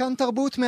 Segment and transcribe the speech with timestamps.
[0.00, 0.62] כאן תרבות 104.9, 105.3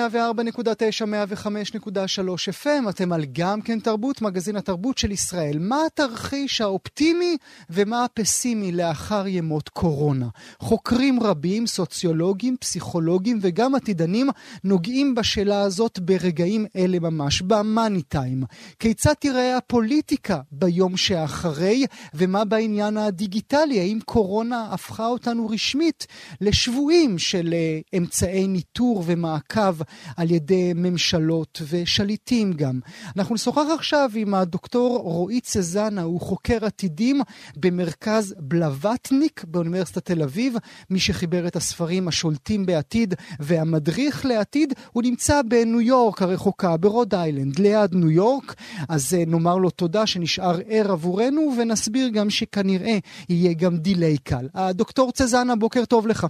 [2.63, 5.59] FM, אתם על גם כן תרבות, מגזין התרבות של ישראל.
[5.59, 7.37] מה התרחיש האופטימי
[7.71, 10.29] ומה הפסימי לאחר ימות קורונה?
[10.59, 14.29] חוקרים רבים, סוציולוגים, פסיכולוגים וגם עתידנים
[14.65, 18.45] נוגעים בשאלה הזאת ברגעים אלה ממש, במאני טיים.
[18.79, 23.81] כיצד תיראה הפוליטיקה ביום שאחרי, ומה בעניין הדיגיטלי?
[23.81, 26.07] האם קורונה הפכה אותנו רשמית
[26.41, 29.22] לשבויים של uh, אמצעי ניטור ומ...
[29.23, 29.83] מעקב
[30.17, 32.81] על ידי ממשלות ושליטים גם.
[33.17, 37.21] אנחנו נשוחח עכשיו עם הדוקטור רועי צזנה, הוא חוקר עתידים
[37.57, 40.55] במרכז בלווטניק באוניברסיטת תל אביב,
[40.91, 47.59] מי שחיבר את הספרים השולטים בעתיד והמדריך לעתיד, הוא נמצא בניו יורק הרחוקה, ברוד איילנד,
[47.59, 48.55] ליד ניו יורק,
[48.89, 54.49] אז אה, נאמר לו תודה שנשאר ער עבורנו, ונסביר גם שכנראה יהיה גם דיליי קל.
[54.55, 56.27] הדוקטור צזנה, בוקר טוב לך.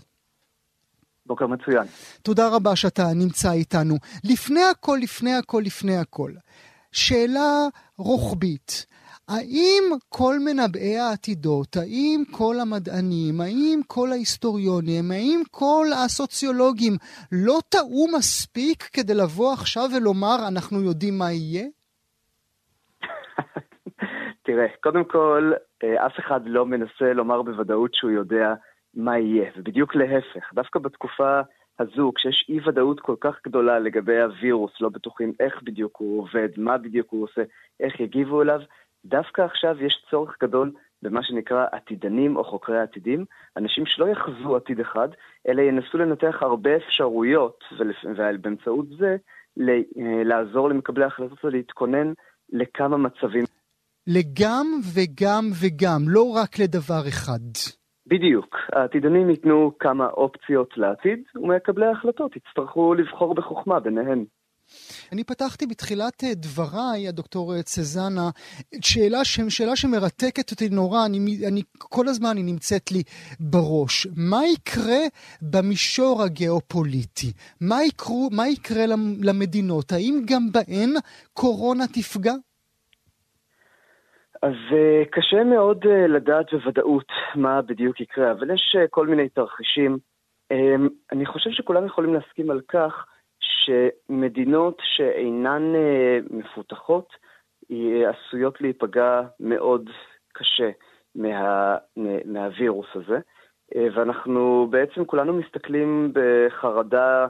[1.26, 1.84] בוקר מצוין.
[2.22, 3.94] תודה רבה שאתה נמצא איתנו.
[4.24, 6.30] לפני הכל, לפני הכל, לפני הכל,
[6.92, 7.66] שאלה
[7.98, 8.86] רוחבית.
[9.28, 16.92] האם כל מנבאי העתידות, האם כל המדענים, האם כל ההיסטוריונים, האם כל הסוציולוגים
[17.32, 21.66] לא טעו מספיק כדי לבוא עכשיו ולומר אנחנו יודעים מה יהיה?
[24.46, 25.52] תראה, קודם כל,
[25.84, 28.54] אה, אף אחד לא מנסה לומר בוודאות שהוא יודע
[28.94, 31.40] מה יהיה, ובדיוק להפך, דווקא בתקופה
[31.78, 36.48] הזו, כשיש אי ודאות כל כך גדולה לגבי הווירוס, לא בטוחים איך בדיוק הוא עובד,
[36.56, 37.42] מה בדיוק הוא עושה,
[37.80, 38.60] איך יגיבו אליו,
[39.04, 43.24] דווקא עכשיו יש צורך גדול במה שנקרא עתידנים או חוקרי עתידים,
[43.56, 45.08] אנשים שלא יחזו עתיד אחד,
[45.48, 49.16] אלא ינסו לנתח הרבה אפשרויות, ובאמצעות זה
[49.60, 52.12] אה, לעזור למקבלי ההחלטות ולהתכונן
[52.52, 53.44] לכמה מצבים.
[54.06, 57.81] לגם וגם וגם, לא רק לדבר אחד.
[58.06, 58.56] בדיוק.
[58.72, 64.24] העתידנים ייתנו כמה אופציות לעתיד, ומקבלי ההחלטות יצטרכו לבחור בחוכמה ביניהן.
[65.12, 68.30] אני פתחתי בתחילת אה, דבריי, הדוקטור אה, צזנה,
[68.80, 69.40] שאלה, ש...
[69.48, 71.18] שאלה שמרתקת אותי נורא, אני,
[71.48, 73.02] אני, כל הזמן היא נמצאת לי
[73.40, 74.06] בראש.
[74.16, 75.00] מה יקרה
[75.42, 77.32] במישור הגיאופוליטי?
[77.60, 78.84] מה, יקרו, מה יקרה
[79.22, 79.92] למדינות?
[79.92, 80.90] האם גם בהן
[81.32, 82.34] קורונה תפגע?
[84.42, 89.28] אז uh, קשה מאוד uh, לדעת בוודאות מה בדיוק יקרה, אבל יש uh, כל מיני
[89.28, 89.98] תרחישים.
[90.52, 93.06] Um, אני חושב שכולם יכולים להסכים על כך
[93.40, 95.62] שמדינות שאינן
[96.30, 97.12] מפותחות
[98.06, 99.90] עשויות להיפגע מאוד
[100.32, 100.70] קשה
[101.14, 101.76] מה,
[102.24, 103.18] מהווירוס הזה,
[103.94, 107.26] ואנחנו בעצם כולנו מסתכלים בחרדה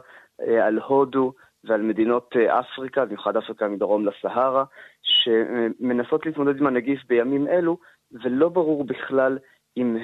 [0.62, 1.32] על הודו
[1.64, 4.64] ועל מדינות אפריקה, במיוחד אפריקה מדרום לסהרה,
[5.02, 7.78] שמנסות להתמודד עם הנגיף בימים אלו,
[8.12, 9.38] ולא ברור בכלל
[9.76, 9.96] אם,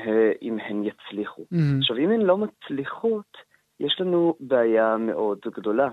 [0.42, 1.42] אם הן יצליחו.
[1.42, 1.78] Mm-hmm.
[1.78, 3.36] עכשיו, אם הן לא מצליחות,
[3.80, 5.88] יש לנו בעיה מאוד גדולה,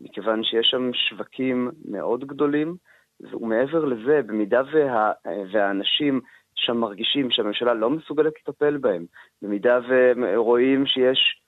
[0.00, 2.76] מכיוון שיש שם שווקים מאוד גדולים,
[3.20, 5.12] ומעבר לזה, במידה וה,
[5.52, 6.20] והאנשים
[6.54, 9.06] שם מרגישים שהממשלה לא מסוגלת לטפל בהם,
[9.42, 9.78] במידה
[10.16, 11.40] ורואים שיש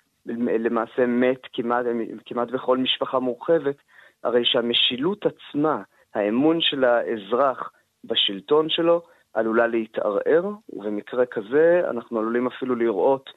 [0.58, 1.86] למעשה מת כמעט,
[2.26, 3.76] כמעט בכל משפחה מורחבת,
[4.24, 5.82] הרי שהמשילות עצמה,
[6.14, 7.70] האמון של האזרח
[8.04, 9.02] בשלטון שלו
[9.34, 13.30] עלולה להתערער, ובמקרה כזה אנחנו עלולים אפילו לראות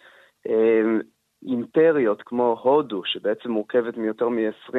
[0.47, 0.81] אה,
[1.43, 4.75] אימפריות כמו הודו, שבעצם מורכבת מיותר מ-20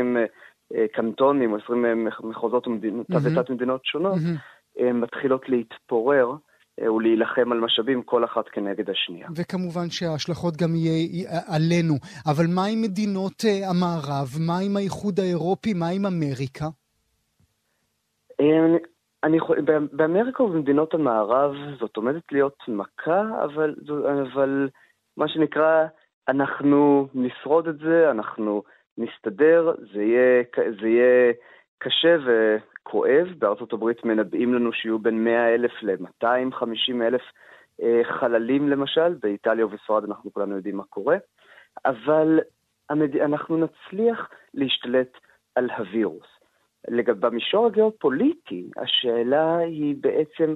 [0.75, 2.77] אה, קנטונים או 20 אה, מחוזות ותת
[3.11, 3.53] mm-hmm.
[3.53, 4.81] מדינות שונות, mm-hmm.
[4.81, 6.33] אה, מתחילות להתפורר.
[6.81, 9.29] אה, ולהילחם על משאבים כל אחת כנגד השנייה.
[9.37, 11.95] וכמובן שההשלכות גם יהיה עלינו.
[12.27, 14.29] אבל מה עם מדינות אה, המערב?
[14.47, 15.75] מה עם האיחוד האירופי?
[15.75, 16.67] מה עם אמריקה?
[18.41, 18.79] אני,
[19.25, 19.39] אני,
[19.93, 23.75] באמריקה ובמדינות המערב זאת עומדת להיות מכה, אבל,
[24.33, 24.69] אבל
[25.17, 25.85] מה שנקרא,
[26.29, 28.63] אנחנו נשרוד את זה, אנחנו
[28.99, 30.43] נסתדר, זה יהיה,
[30.81, 31.33] זה יהיה
[31.83, 33.29] קשה וכואב.
[33.39, 37.23] בארצות הברית מנבאים לנו שיהיו בין 100 אלף ל-250 אלף
[38.03, 41.17] חללים למשל, באיטליה ובספרד אנחנו כולנו יודעים מה קורה,
[41.85, 42.41] אבל
[42.91, 43.17] המד...
[43.17, 45.19] אנחנו נצליח להשתלט
[45.55, 46.27] על הווירוס.
[47.07, 50.55] במישור הגיאופוליטי, השאלה היא בעצם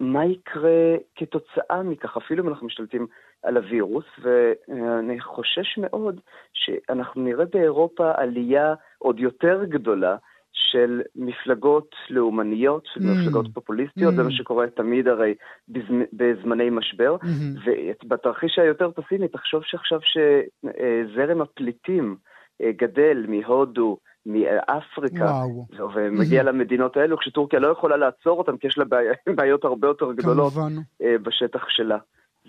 [0.00, 3.06] מה יקרה כתוצאה מכך, אפילו אם אנחנו משתלטים
[3.42, 6.20] על הווירוס, ואני חושש מאוד
[6.52, 10.16] שאנחנו נראה באירופה עלייה עוד יותר גדולה
[10.52, 13.04] של מפלגות לאומניות, של mm.
[13.04, 14.16] מפלגות פופוליסטיות, mm.
[14.16, 15.34] זה מה שקורה תמיד הרי
[15.68, 16.02] בזמ...
[16.12, 17.16] בזמני משבר.
[17.22, 17.70] Mm-hmm.
[18.04, 22.16] ובתרחיש היותר פסימי, תחשוב שעכשיו שזרם הפליטים
[22.62, 25.90] אה, גדל מהודו, מאפריקה, וואו.
[25.94, 26.44] ומגיע mm-hmm.
[26.44, 29.06] למדינות האלו, כשטורקיה לא יכולה לעצור אותם, כי יש לה בעי...
[29.36, 30.72] בעיות הרבה יותר גדולות כמובן.
[31.02, 31.98] אה, בשטח שלה.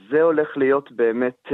[0.10, 1.48] זה הולך להיות באמת...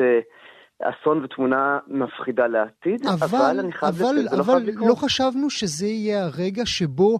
[0.83, 4.77] אסון ותמונה מפחידה לעתיד, אבל, אבל אני חייב אבל, לצאת, זה לא חייב לקרות.
[4.77, 7.19] אבל לא חשבנו שזה יהיה הרגע שבו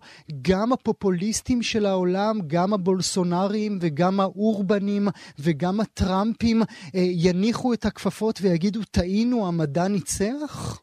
[0.50, 5.04] גם הפופוליסטים של העולם, גם הבולסונרים וגם האורבנים
[5.46, 6.58] וגם הטראמפים
[6.96, 10.82] אה, יניחו את הכפפות ויגידו, טעינו, המדע ניצח?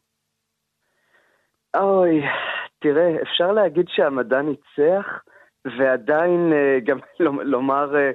[1.77, 2.23] אוי,
[2.79, 5.07] תראה, אפשר להגיד שהמדע ניצח,
[5.65, 6.99] ועדיין אה, גם
[7.55, 8.11] לומר אה,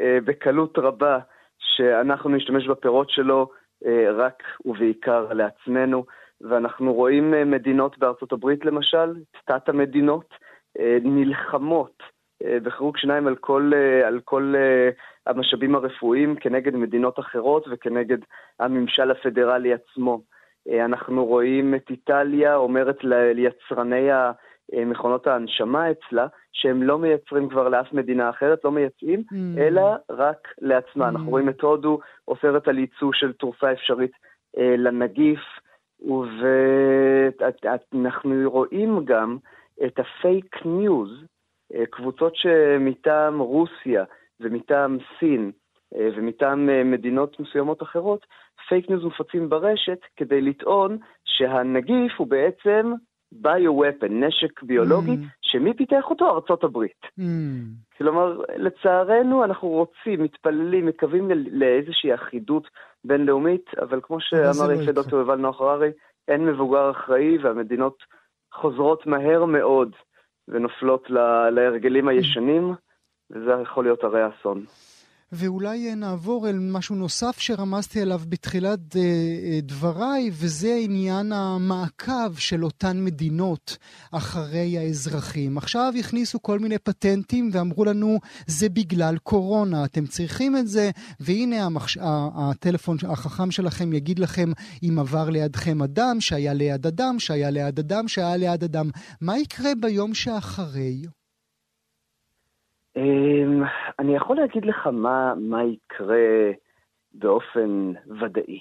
[0.00, 1.18] אה, בקלות רבה
[1.58, 3.50] שאנחנו נשתמש בפירות שלו
[4.16, 6.04] רק ובעיקר לעצמנו,
[6.40, 9.14] ואנחנו רואים אה, מדינות בארצות הברית למשל,
[9.46, 10.34] תת המדינות,
[10.78, 12.02] אה, נלחמות
[12.62, 13.72] בחירוק שיניים על כל,
[14.06, 14.54] על כל
[15.26, 18.18] המשאבים הרפואיים כנגד מדינות אחרות וכנגד
[18.60, 20.20] הממשל הפדרלי עצמו.
[20.84, 24.08] אנחנו רואים את איטליה אומרת ליצרני
[24.72, 29.60] מכונות ההנשמה אצלה, שהם לא מייצרים כבר לאף מדינה אחרת, לא מייצאים, mm.
[29.60, 31.06] אלא רק לעצמה.
[31.06, 31.08] Mm.
[31.08, 31.98] אנחנו רואים את הודו
[32.28, 34.12] אוסרת על ייצוא של תרופה אפשרית
[34.58, 35.40] אה, לנגיף,
[37.92, 39.36] ואנחנו רואים גם
[39.86, 41.24] את הפייק ניוז,
[41.74, 44.04] אה, קבוצות שמטעם רוסיה
[44.40, 45.50] ומטעם סין
[45.94, 48.26] אה, ומטעם אה, מדינות מסוימות אחרות,
[48.68, 52.92] פייק ניוז מופצים ברשת כדי לטעון שהנגיף הוא בעצם
[53.32, 55.26] ביו-ופן, נשק ביולוגי, mm.
[55.42, 56.30] שמי פיתח אותו?
[56.30, 57.00] ארצות הברית.
[57.18, 57.22] Mm.
[57.98, 62.68] כלומר, לצערנו אנחנו רוצים, מתפללים, מקווים לאיזושהי אחידות
[63.04, 65.90] בינלאומית, אבל כמו שאמר יפה דוקטור יובל נוח הררי,
[66.28, 68.02] אין מבוגר אחראי והמדינות
[68.52, 69.92] חוזרות מהר מאוד
[70.48, 71.10] ונופלות
[71.50, 72.74] להרגלים הישנים,
[73.30, 74.64] וזה יכול להיות הרי אסון.
[75.32, 82.36] ואולי אה, נעבור אל משהו נוסף שרמזתי עליו בתחילת אה, אה, דבריי, וזה עניין המעקב
[82.36, 83.76] של אותן מדינות
[84.12, 85.58] אחרי האזרחים.
[85.58, 90.90] עכשיו הכניסו כל מיני פטנטים ואמרו לנו, זה בגלל קורונה, אתם צריכים את זה,
[91.20, 91.98] והנה המחש...
[92.34, 94.52] הטלפון החכם שלכם יגיד לכם
[94.82, 98.90] אם עבר לידכם אדם, שהיה ליד אדם, שהיה ליד אדם, שהיה ליד אדם.
[99.20, 101.02] מה יקרה ביום שאחרי?
[103.00, 103.62] אמ,
[103.98, 106.50] אני יכול להגיד לך מה, מה יקרה
[107.12, 108.60] באופן ודאי.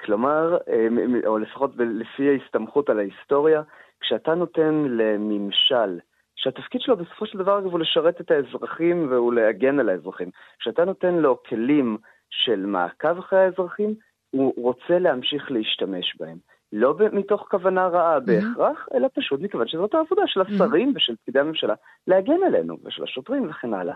[0.00, 3.62] כלומר, אמ, או לפחות לפי ההסתמכות על ההיסטוריה,
[4.00, 5.98] כשאתה נותן לממשל,
[6.36, 11.14] שהתפקיד שלו בסופו של דבר הוא לשרת את האזרחים והוא להגן על האזרחים, כשאתה נותן
[11.14, 11.96] לו כלים
[12.30, 13.94] של מעקב אחרי האזרחים,
[14.30, 16.38] הוא רוצה להמשיך להשתמש בהם.
[16.72, 18.20] לא מתוך כוונה רעה mm-hmm.
[18.20, 20.96] בהכרח, אלא פשוט מכיוון שזאת העבודה של השרים mm-hmm.
[20.96, 21.74] ושל פקידי הממשלה
[22.06, 23.94] להגן עלינו, ושל השוטרים וכן הלאה.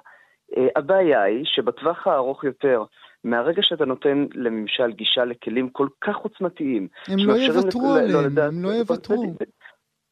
[0.52, 2.84] Uh, הבעיה היא שבטווח הארוך יותר,
[3.24, 8.62] מהרגע שאתה נותן לממשל גישה לכלים כל כך עוצמתיים, הם לא יוותרו עליהם, לא, הם
[8.62, 9.36] לא יוותרו.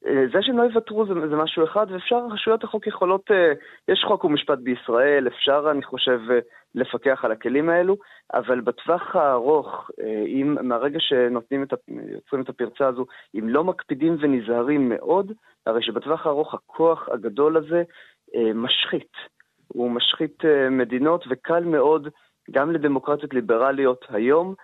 [0.07, 3.53] אה, זה שהם לא יוותרו זה, זה משהו אחד, ואפשר, רשויות החוק יכולות, אה,
[3.89, 6.21] יש חוק ומשפט בישראל, אפשר, אני חושב,
[6.75, 7.97] לפקח על הכלים האלו,
[8.35, 14.17] אבל בטווח הארוך, אה, אם מהרגע שנותנים את, יוצרים את הפרצה הזו, אם לא מקפידים
[14.21, 15.33] ונזהרים מאוד,
[15.67, 17.83] הרי שבטווח הארוך הכוח הגדול הזה
[18.35, 19.13] אה, משחית.
[19.69, 22.09] הוא משחית אה, מדינות, וקל מאוד
[22.51, 24.55] גם לדמוקרטיות ליברליות היום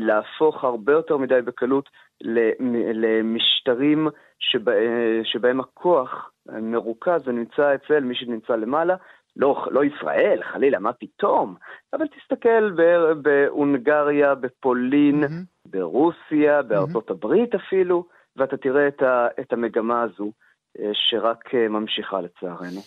[0.00, 1.88] להפוך הרבה יותר מדי בקלות
[2.94, 4.72] למשטרים שבה,
[5.24, 8.94] שבהם הכוח מרוכז ונמצא אצל מי שנמצא למעלה,
[9.36, 11.54] לא, לא ישראל, חלילה, מה פתאום?
[11.92, 12.70] אבל תסתכל
[13.22, 15.68] בהונגריה, בפולין, mm-hmm.
[15.70, 17.12] ברוסיה, בארצות mm-hmm.
[17.12, 20.32] הברית אפילו, ואתה תראה את, ה, את המגמה הזו
[20.78, 22.80] אה, שרק אה, ממשיכה לצערנו.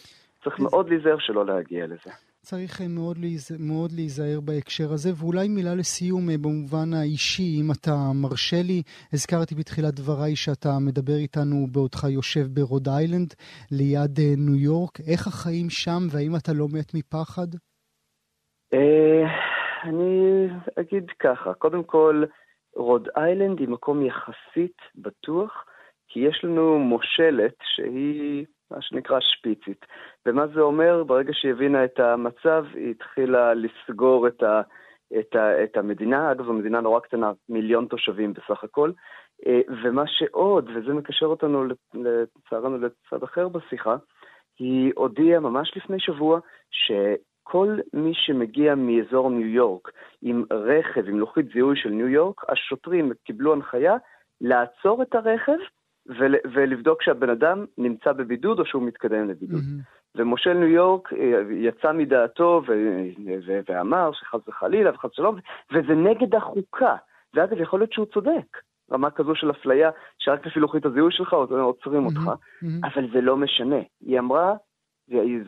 [0.43, 2.11] צריך מאוד להיזהר שלא להגיע לזה.
[2.49, 3.45] צריך אה, מאוד, להיז...
[3.71, 8.79] מאוד להיזהר בהקשר הזה, ואולי מילה לסיום אה, במובן האישי, אם אתה מרשה לי.
[9.13, 13.29] הזכרתי בתחילת דבריי שאתה מדבר איתנו בעודך יושב ברוד איילנד,
[13.71, 14.95] ליד אה, ניו יורק.
[15.11, 17.49] איך החיים שם, והאם אתה לא מת מפחד?
[19.83, 20.13] אני
[20.79, 22.23] אגיד ככה, קודם כל,
[22.75, 25.51] רוד איילנד היא מקום יחסית בטוח,
[26.07, 29.85] כי יש לנו מושלת שהיא מה שנקרא שפיצית.
[30.25, 31.03] ומה זה אומר?
[31.03, 34.61] ברגע שהיא הבינה את המצב, היא התחילה לסגור את, ה,
[35.19, 36.31] את, ה, את המדינה.
[36.31, 38.91] אגב, זו מדינה נורא קטנה, מיליון תושבים בסך הכל.
[39.45, 43.95] אה, ומה שעוד, וזה מקשר אותנו לצערנו לצד אחר בשיחה,
[44.59, 46.39] היא הודיעה ממש לפני שבוע
[46.71, 53.11] שכל מי שמגיע מאזור ניו יורק עם רכב, עם לוחית זיהוי של ניו יורק, השוטרים
[53.23, 53.95] קיבלו הנחיה
[54.41, 55.57] לעצור את הרכב
[56.07, 59.59] ול, ולבדוק שהבן אדם נמצא בבידוד או שהוא מתקדם לבידוד.
[59.59, 60.17] Mm-hmm.
[60.17, 62.73] ומושל ניו יורק אה, יצא מדעתו ו,
[63.47, 65.35] ו, ואמר שחס וחלילה וחס ושלום,
[65.71, 66.95] וזה נגד החוקה.
[67.33, 68.57] ואגב, יכול להיות שהוא צודק.
[68.91, 72.87] רמה כזו של אפליה, שרק לפי לוחית הזיהוי שלך עוצרים אותך, mm-hmm.
[72.87, 73.79] אבל זה לא משנה.
[74.01, 74.53] היא אמרה,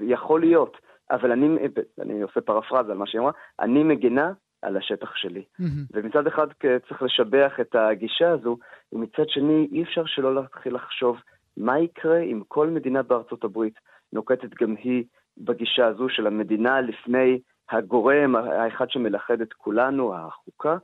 [0.02, 0.78] יכול להיות,
[1.12, 1.58] אבל אני,
[2.02, 5.44] אני עושה פרפרזה על מה שהיא אמרה, אני מגנה על השטח שלי.
[5.62, 5.64] Mm-hmm.
[5.94, 6.48] ומצד אחד
[6.88, 8.58] צריך לשבח את הגישה הזו,
[8.94, 11.18] ומצד שני אי אפשר שלא להתחיל לחשוב
[11.58, 13.80] מה יקרה אם כל מדינה בארצות הברית
[14.14, 15.04] נוקטת גם היא
[15.38, 17.40] בגישה הזו של המדינה לפני
[17.70, 20.78] הגורם האחד שמלכד את כולנו, החוקה,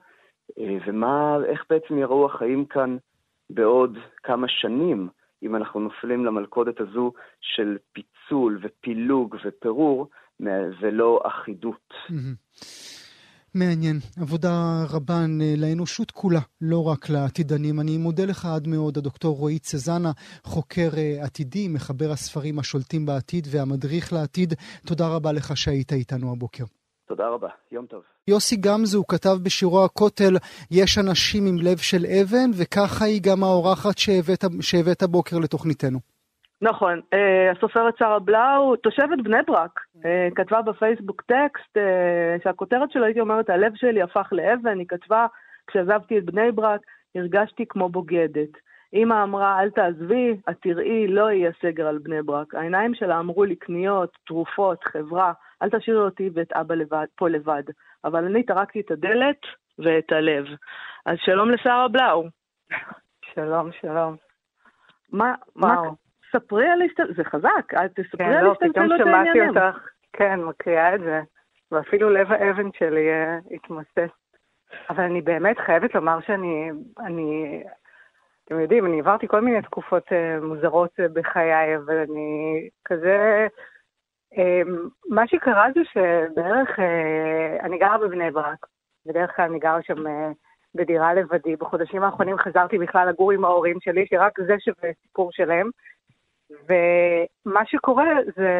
[0.59, 2.97] אה, ומה, איך בעצם יראו החיים כאן
[3.49, 5.09] בעוד כמה שנים,
[5.43, 10.09] אם אנחנו נופלים למלכודת הזו של פיצול ופילוג ופירור,
[10.79, 11.93] ולא אחידות.
[13.55, 15.25] מעניין, עבודה רבה
[15.57, 17.79] לאנושות כולה, לא רק לעתידנים.
[17.79, 20.11] אני מודה לך עד מאוד, הדוקטור רועי צזנה,
[20.43, 24.53] חוקר אה, עתידי, מחבר הספרים השולטים בעתיד והמדריך לעתיד.
[24.85, 26.63] תודה רבה לך שהיית איתנו הבוקר.
[27.07, 28.01] תודה רבה, יום טוב.
[28.27, 30.37] יוסי גמזו כתב בשירו הכותל,
[30.71, 36.14] יש אנשים עם לב של אבן, וככה היא גם האורחת שהבאת, שהבאת בוקר לתוכניתנו.
[36.61, 43.05] נכון, אה, הסופרת שרה בלאו, תושבת בני ברק, אה, כתבה בפייסבוק טקסט אה, שהכותרת שלו,
[43.05, 45.27] הייתי אומרת, הלב שלי הפך לאבן, היא כתבה,
[45.67, 46.81] כשעזבתי את בני ברק,
[47.15, 48.49] הרגשתי כמו בוגדת.
[48.93, 52.55] אמא אמרה, אל תעזבי, את תראי, לא יהיה סגר על בני ברק.
[52.55, 57.63] העיניים שלה אמרו לי קניות, תרופות, חברה, אל תשאירי אותי ואת אבא לבד, פה לבד.
[58.03, 59.39] אבל אני טרקתי את הדלת
[59.79, 60.45] ואת הלב.
[61.05, 62.23] אז שלום לשרה בלאו.
[63.33, 64.15] שלום, שלום.
[65.11, 65.83] מה, וואו.
[65.83, 65.89] מה,
[66.35, 68.93] ספרי על הסתלבטות, זה חזק, תספרי כן, על לא, הסתלבטות העניינים.
[68.93, 71.21] כן, לא, פתאום שמעתי אותך, כן, מקריאה את זה,
[71.71, 74.15] ואפילו לב האבן שלי uh, התמוסס.
[74.89, 77.63] אבל אני באמת חייבת לומר שאני, אני,
[78.45, 83.47] אתם יודעים, אני עברתי כל מיני תקופות uh, מוזרות uh, בחיי, אבל אני כזה
[85.09, 88.65] מה שקרה זה שבערך, אה, אני גרה בבני ברק,
[89.05, 90.31] בדרך כלל אני גרה שם אה,
[90.75, 91.55] בדירה לבדי.
[91.55, 95.69] בחודשים האחרונים חזרתי בכלל לגור עם ההורים שלי, שרק זה שווה סיפור שלהם.
[96.49, 98.51] ומה שקורה זה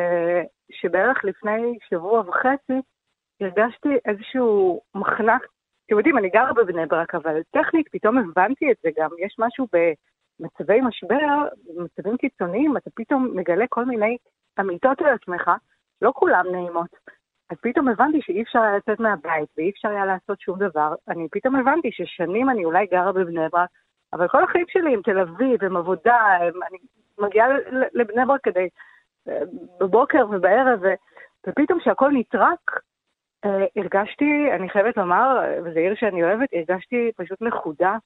[0.72, 2.82] שבערך לפני שבוע וחצי
[3.42, 5.46] הרגשתי איזשהו מחנק.
[5.86, 9.10] אתם יודעים, אני גרה בבני ברק, אבל טכנית פתאום הבנתי את זה גם.
[9.20, 14.18] יש משהו במצבי משבר, במצבים קיצוניים, אתה פתאום מגלה כל מיני
[14.60, 15.52] אמיתות על עצמך,
[16.02, 16.96] לא כולן נעימות.
[17.50, 20.94] אז פתאום הבנתי שאי אפשר היה לצאת מהבית ואי אפשר היה לעשות שום דבר.
[21.08, 23.70] אני פתאום הבנתי ששנים אני אולי גרה בבני ברק,
[24.14, 26.38] אבל כל החיים שלי עם תל אביב, עם עבודה,
[26.70, 26.78] אני
[27.20, 27.48] מגיעה
[27.94, 28.70] לבני ברק כדי,
[29.28, 29.40] אה,
[29.80, 30.80] בבוקר ובערב,
[31.48, 32.80] ופתאום כשהכול נטרק,
[33.46, 37.98] אה, הרגשתי, אני חייבת לומר, וזו עיר שאני אוהבת, הרגשתי פשוט מחודה,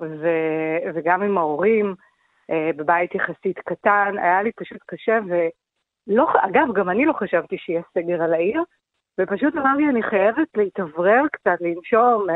[0.00, 0.28] ו,
[0.94, 1.94] וגם עם ההורים,
[2.50, 7.82] אה, בבית יחסית קטן, היה לי פשוט קשה, ולא, אגב, גם אני לא חשבתי שיהיה
[7.94, 8.62] סגר על העיר,
[9.20, 12.26] ופשוט אמר לי, אני חייבת להתאוורר קצת, לנשום,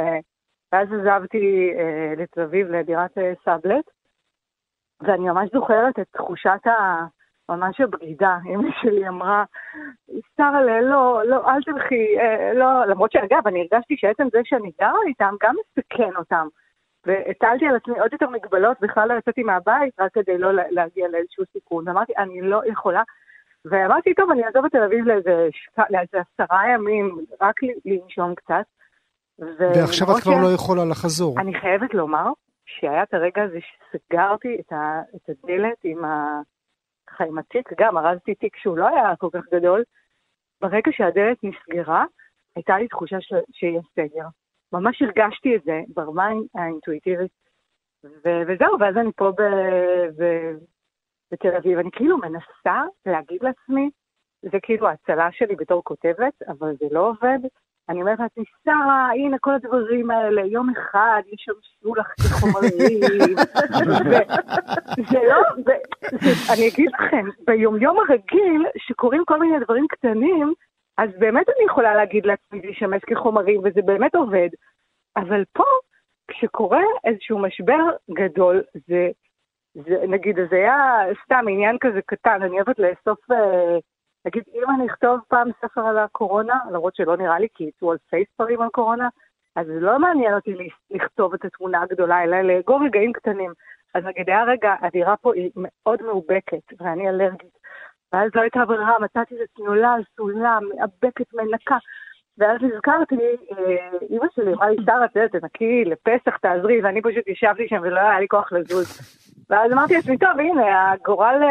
[0.72, 1.72] ואז עזבתי
[2.16, 3.10] לתל אביב לדירת
[3.44, 3.84] סאבלט,
[5.02, 7.04] ואני ממש זוכרת את תחושת ה...
[7.48, 9.44] ממש הבגידה, אמא שלי אמרה,
[10.36, 12.06] שרה, לא, לא, אל תלכי,
[12.54, 16.46] לא, למרות שאגב, אני הרגשתי שעצם זה שאני גרה איתם, גם מסכן אותם.
[17.06, 21.44] והטלתי על עצמי עוד יותר מגבלות, בכלל לא יצאתי מהבית רק כדי לא להגיע לאיזשהו
[21.52, 21.88] סיכון.
[21.88, 23.02] ואמרתי, אני לא יכולה.
[23.64, 25.78] ואמרתי, טוב, אני אעזוב את תל אביב לאיזה, שק...
[25.90, 27.54] לאיזה עשרה ימים, רק
[27.84, 28.64] לנשום קצת.
[29.40, 29.58] ו...
[29.58, 30.42] ועכשיו את כבר ש...
[30.42, 31.40] לא יכולה לחזור.
[31.40, 32.32] אני חייבת לומר
[32.80, 35.02] שהיה את הרגע הזה שסגרתי את, ה...
[35.16, 36.40] את הדלת עם, ה...
[37.20, 39.84] עם התיק, גם ארזתי תיק שהוא לא היה כל כך גדול.
[40.60, 42.04] ברגע שהדלת נסגרה,
[42.56, 43.32] הייתה לי תחושה ש...
[43.52, 44.26] שיהיה סגר.
[44.72, 47.32] ממש הרגשתי את זה ברמה האינטואיטיבית.
[48.04, 50.56] ו- וזהו, ואז אני פה ב- ב-
[51.32, 51.78] בתל אביב.
[51.78, 53.90] אני כאילו מנסה להגיד לעצמי,
[54.42, 57.38] זה כאילו ההצלה שלי בתור כותבת, אבל זה לא עובד.
[57.88, 63.36] אני אומרת לעצמי, שרה, הנה כל הדברים האלה, יום אחד יש שם שיעול הכי חומרים.
[65.10, 65.40] זה לא,
[66.52, 70.52] אני אגיד לכם, ביומיום הרגיל, שקורים כל מיני דברים קטנים,
[70.98, 74.48] אז באמת אני יכולה להגיד לעצמי להשתמש כחומרים, וזה באמת עובד.
[75.16, 75.64] אבל פה,
[76.28, 79.10] כשקורה איזשהו משבר גדול, זה
[79.74, 80.76] זה, נגיד, זה היה
[81.24, 83.78] סתם עניין כזה קטן, אני אוהבת לאסוף, אה,
[84.26, 88.24] נגיד, אם אני אכתוב פעם ספר על הקורונה, למרות שלא נראה לי, כי יצאו אלפי
[88.34, 89.08] ספרים על קורונה,
[89.56, 90.54] אז לא מעניין אותי
[90.90, 93.52] לכתוב את התמונה הגדולה, אלא לאגור רגעים קטנים.
[93.94, 97.58] אז נגיד, היה רגע, הדירה פה היא מאוד מאובקת, ואני אלרגית.
[98.12, 101.76] ואז לא הייתה ברירה, מצאתי איזה תנולה על סולם, מאבקת, מנקה.
[102.38, 107.78] ואז נזכרתי, אה, אימא שלי אמרה לי, שרה, תנקי לפסח, תעזרי, ואני פשוט ישבתי שם
[107.82, 109.00] ולא היה לי כוח לזוז.
[109.50, 111.42] ואז אמרתי לעצמי, טוב, הנה, הגורל...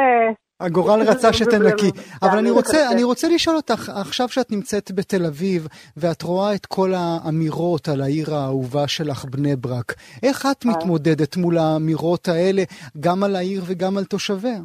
[0.62, 1.92] אה, הגורל רצה שתנקי.
[2.22, 6.66] אבל אני רוצה, אני רוצה לשאול אותך, עכשיו שאת נמצאת בתל אביב, ואת רואה את
[6.66, 10.72] כל האמירות על העיר האהובה שלך, בני ברק, איך את אה.
[10.72, 12.64] מתמודדת מול האמירות האלה,
[13.00, 14.60] גם על העיר וגם על תושביה?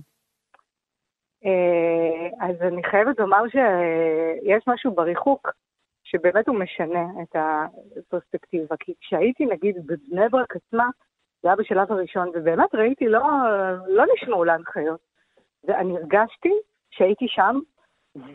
[2.41, 5.51] אז אני חייבת לומר שיש משהו בריחוק
[6.05, 8.77] שבאמת הוא משנה את הפרספקטיבה.
[8.81, 10.89] כי כשהייתי, נגיד, בבני ברק עצמה,
[11.43, 13.23] זה היה בשלב הראשון, ובאמת ראיתי, לא,
[13.89, 15.01] לא נשמעו להנחיות.
[15.67, 16.53] ואני הרגשתי
[16.91, 17.59] שהייתי שם,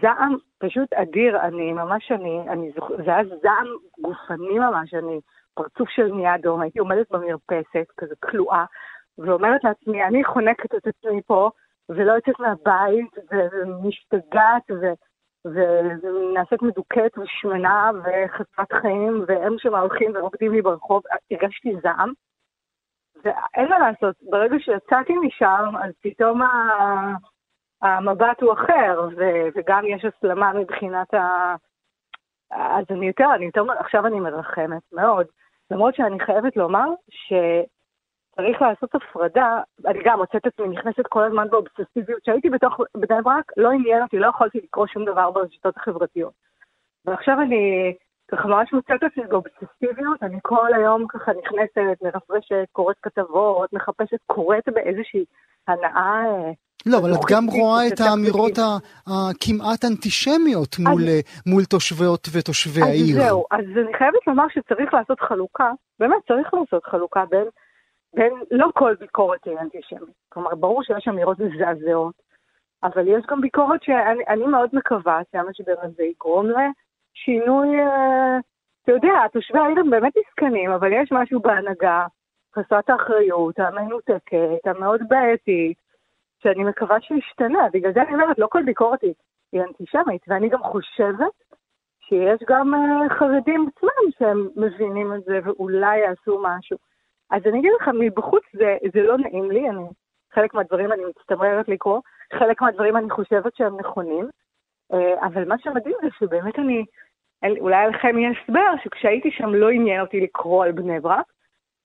[0.01, 3.67] זעם פשוט אדיר, אני ממש, אני, אני זוכר, זה היה זעם
[4.01, 5.19] גופני ממש, אני,
[5.53, 8.65] פרצוף של נהיה אדום, הייתי עומדת במרפסת, כזה כלואה,
[9.17, 11.49] ואומרת לעצמי, אני חונקת את עצמי פה,
[11.89, 14.85] ולא יוצאת מהבית, ומשתגעת, ו...
[15.45, 22.13] ונעשית מדוכאת ושמנה וחסרת חיים, והם שם הולכים ורוקדים לי ברחוב, הרגשתי זעם.
[23.23, 26.41] ואין מה לעשות, ברגע שיצאתי משם, אז פתאום
[27.81, 31.55] המבט הוא אחר, ו- וגם יש הסלמה מבחינת ה...
[32.51, 35.27] אז אני יותר, אני יותר, עכשיו אני מרחמת מאוד.
[35.71, 37.33] למרות שאני חייבת לומר ש...
[38.35, 42.21] צריך לעשות הפרדה, אני גם מוצאת את עצמי נכנסת כל הזמן באובססיביות.
[42.21, 46.33] כשהייתי בתוך בני ברק, לא עניין אותי, לא יכולתי לקרוא שום דבר ברשתות החברתיות.
[47.05, 47.93] ועכשיו אני
[48.31, 54.17] ככה ממש מוצאת את עצמי באובססיביות, אני כל היום ככה נכנסת, מרפרשת, קוראת כתבות, מחפשת,
[54.25, 55.25] קוראת באיזושהי
[55.67, 56.23] הנאה.
[56.25, 56.51] אה,
[56.85, 58.57] לא, אבל את גם רואה את האמירות
[59.07, 63.17] הכמעט אנטישמיות מול, אה, מול תושבות ותושבי העיר.
[63.17, 67.47] אז זהו, אז אני חייבת לומר שצריך לעשות חלוקה, באמת צריך לעשות חלוקה בין
[68.13, 70.15] בין, לא כל ביקורת היא אנטישמית.
[70.29, 72.13] כלומר, ברור שיש אמירות מזעזעות,
[72.83, 76.71] אבל יש גם ביקורת שאני מאוד מקווה שהמשבר הזה יגרום לשינוי,
[77.29, 78.37] אה,
[78.83, 82.05] אתה יודע, תושבי העיר הם באמת מסכנים, אבל יש משהו בהנהגה,
[82.55, 85.77] חסרת האחריות, המנותקת, המאוד בעייתית,
[86.43, 87.67] שאני מקווה שישתנה.
[87.73, 89.13] בגלל זה אני אומרת, לא כל ביקורת היא,
[89.61, 91.33] אנטישמית, ואני גם חושבת
[91.99, 96.77] שיש גם uh, חרדים עצמם שהם מבינים את זה ואולי יעשו משהו.
[97.31, 99.83] אז אני אגיד לך, מבחוץ זה, זה לא נעים לי, אני,
[100.33, 102.01] חלק מהדברים אני מצטמררת לקרוא,
[102.33, 104.29] חלק מהדברים אני חושבת שהם נכונים, אה,
[105.21, 106.85] אבל מה שמדהים זה שבאמת אני,
[107.59, 111.25] אולי לכם יהיה הסבר, שכשהייתי שם לא עניין אותי לקרוא על בני ברק,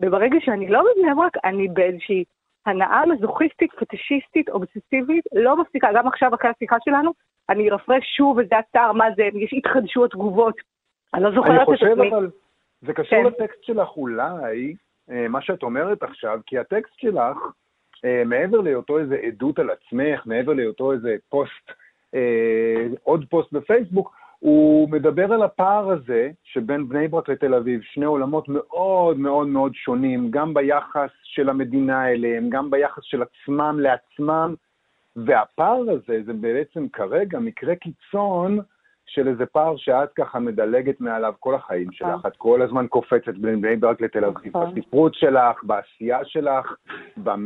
[0.01, 2.25] וברגע שאני לא בבני ברק, אני באיזושהי
[2.67, 7.13] הנאה מזוכיסטית, פטישיסטית, אובססיבית, לא מפסיקה, גם עכשיו אחרי השיחה שלנו,
[7.49, 10.55] אני ארפרש שוב את זה אתר, מה זה, יש התחדשו התגובות,
[11.15, 11.93] אני לא זוכרת את עצמי.
[11.93, 12.31] אני חושב אבל,
[12.83, 13.25] זה קשור כן.
[13.25, 14.75] לטקסט שלך אולי,
[15.11, 17.37] אה, מה שאת אומרת עכשיו, כי הטקסט שלך,
[18.05, 21.75] אה, מעבר להיותו איזה עדות על עצמך, מעבר להיותו איזה פוסט, אה,
[23.03, 28.49] עוד פוסט בפייסבוק, הוא מדבר על הפער הזה שבין בני ברק לתל אביב, שני עולמות
[28.49, 34.55] מאוד מאוד מאוד שונים, גם ביחס של המדינה אליהם, גם ביחס של עצמם לעצמם,
[35.17, 38.59] והפער הזה זה בעצם כרגע מקרה קיצון
[39.07, 42.31] של איזה פער שאת ככה מדלגת מעליו כל החיים שלך, נכון.
[42.31, 44.75] את כל הזמן קופצת בין בני ברק לתל אביב, נכון.
[44.75, 46.75] בספרות שלך, בעשייה שלך,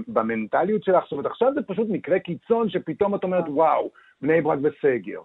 [0.08, 3.54] במנטליות שלך, זאת אומרת, עכשיו זה פשוט מקרה קיצון שפתאום את אומרת, נכון.
[3.54, 3.90] וואו,
[4.22, 5.20] בני ברק בסגר.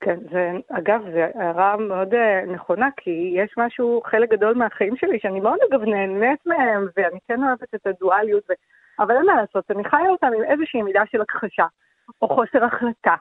[0.00, 5.18] כן, זה, אגב, זו הערה מאוד uh, נכונה, כי יש משהו, חלק גדול מהחיים שלי,
[5.18, 8.52] שאני מאוד אגב נהנית מהם, ואני כן אוהבת את הדואליות, ו...
[8.98, 11.66] אבל אין מה לעשות, אני חיה אותם עם איזושהי מידה של הכחשה,
[12.22, 13.14] או חוסר החלטה,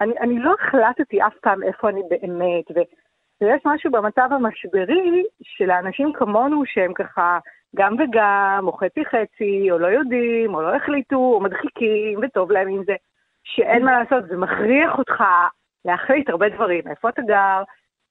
[0.00, 2.80] אני, אני לא החלטתי אף פעם איפה אני באמת, ו,
[3.40, 7.38] ויש משהו במצב המשברי של האנשים כמונו שהם ככה
[7.76, 12.68] גם וגם, או חצי חצי, או לא יודעים, או לא החליטו, או מדחיקים, וטוב להם
[12.68, 12.94] עם זה,
[13.54, 15.24] שאין מה לעשות, זה מכריח אותך
[15.84, 17.62] להחליט הרבה דברים, איפה אתה גר,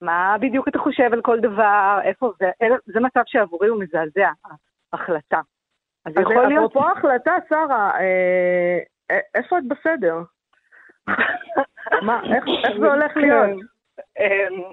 [0.02, 2.52] מה בדיוק אתה חושב על כל דבר, איפה, זה,
[2.86, 4.32] זה מצב שעבורי הוא מזעזע,
[4.94, 5.40] ההחלטה.
[6.06, 6.72] אז, אז יכול להיות...
[6.72, 10.18] אפרופו החלטה, שרה, אה, איפה את בסדר?
[12.08, 12.46] מה, איך
[12.80, 13.50] זה הולך להיות?
[14.20, 14.64] אמ,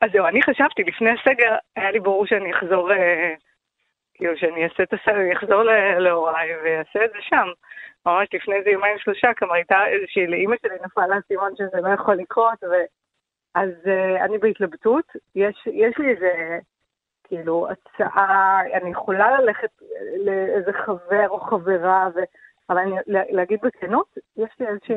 [0.00, 3.34] אז זהו, אני חשבתי, לפני הסגר, היה לי ברור שאני אחזור, אה,
[4.14, 5.62] כאילו שאני אעשה את הסגר, אני אחזור
[5.98, 7.48] להוריי ואעשה את זה שם.
[8.08, 12.14] ממש לפני איזה יומיים שלושה, כלומר הייתה איזושהי, לאימא שלי נפל האסימון שזה לא יכול
[12.14, 12.74] לקרות, ו...
[13.54, 16.58] אז uh, אני בהתלבטות, יש, יש לי איזה,
[17.24, 19.70] כאילו, הצעה, אני יכולה ללכת
[20.24, 22.20] לאיזה חבר או חברה, ו...
[22.70, 24.96] אבל אני, להגיד בכנות, יש לי איזושהי,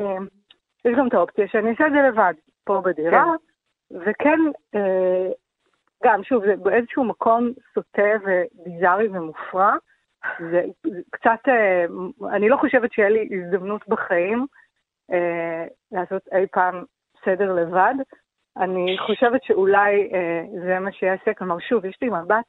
[0.84, 3.96] יש גם את האופציה שאני אעשה את זה לבד, פה בדירה, כן.
[3.96, 4.38] וכן,
[4.74, 5.28] אה,
[6.04, 9.76] גם, שוב, זה באיזשהו מקום סוטה וביזארי ומופרע.
[10.38, 11.84] זה, זה קצת, אה,
[12.36, 14.46] אני לא חושבת שיהיה לי הזדמנות בחיים
[15.12, 16.84] אה, לעשות אי פעם
[17.24, 17.94] סדר לבד.
[18.56, 22.44] אני חושבת שאולי אה, זה מה שיעשה, כלומר, שוב, יש לי מבט,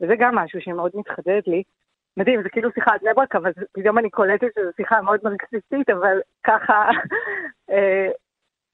[0.00, 1.62] וזה גם משהו שמאוד מתחדד לי.
[2.16, 5.90] מדהים, זה כאילו שיחה על בני ברק, אבל פתאום אני קולטת שזו שיחה מאוד נרקסיסטית,
[5.90, 6.90] אבל ככה...
[7.70, 8.08] אה,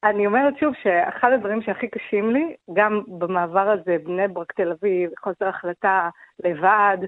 [0.04, 5.10] אני אומרת שוב שאחד הדברים שהכי קשים לי, גם במעבר הזה, בני ברק, תל אביב,
[5.18, 6.08] חוסר החלטה,
[6.44, 6.98] לבד,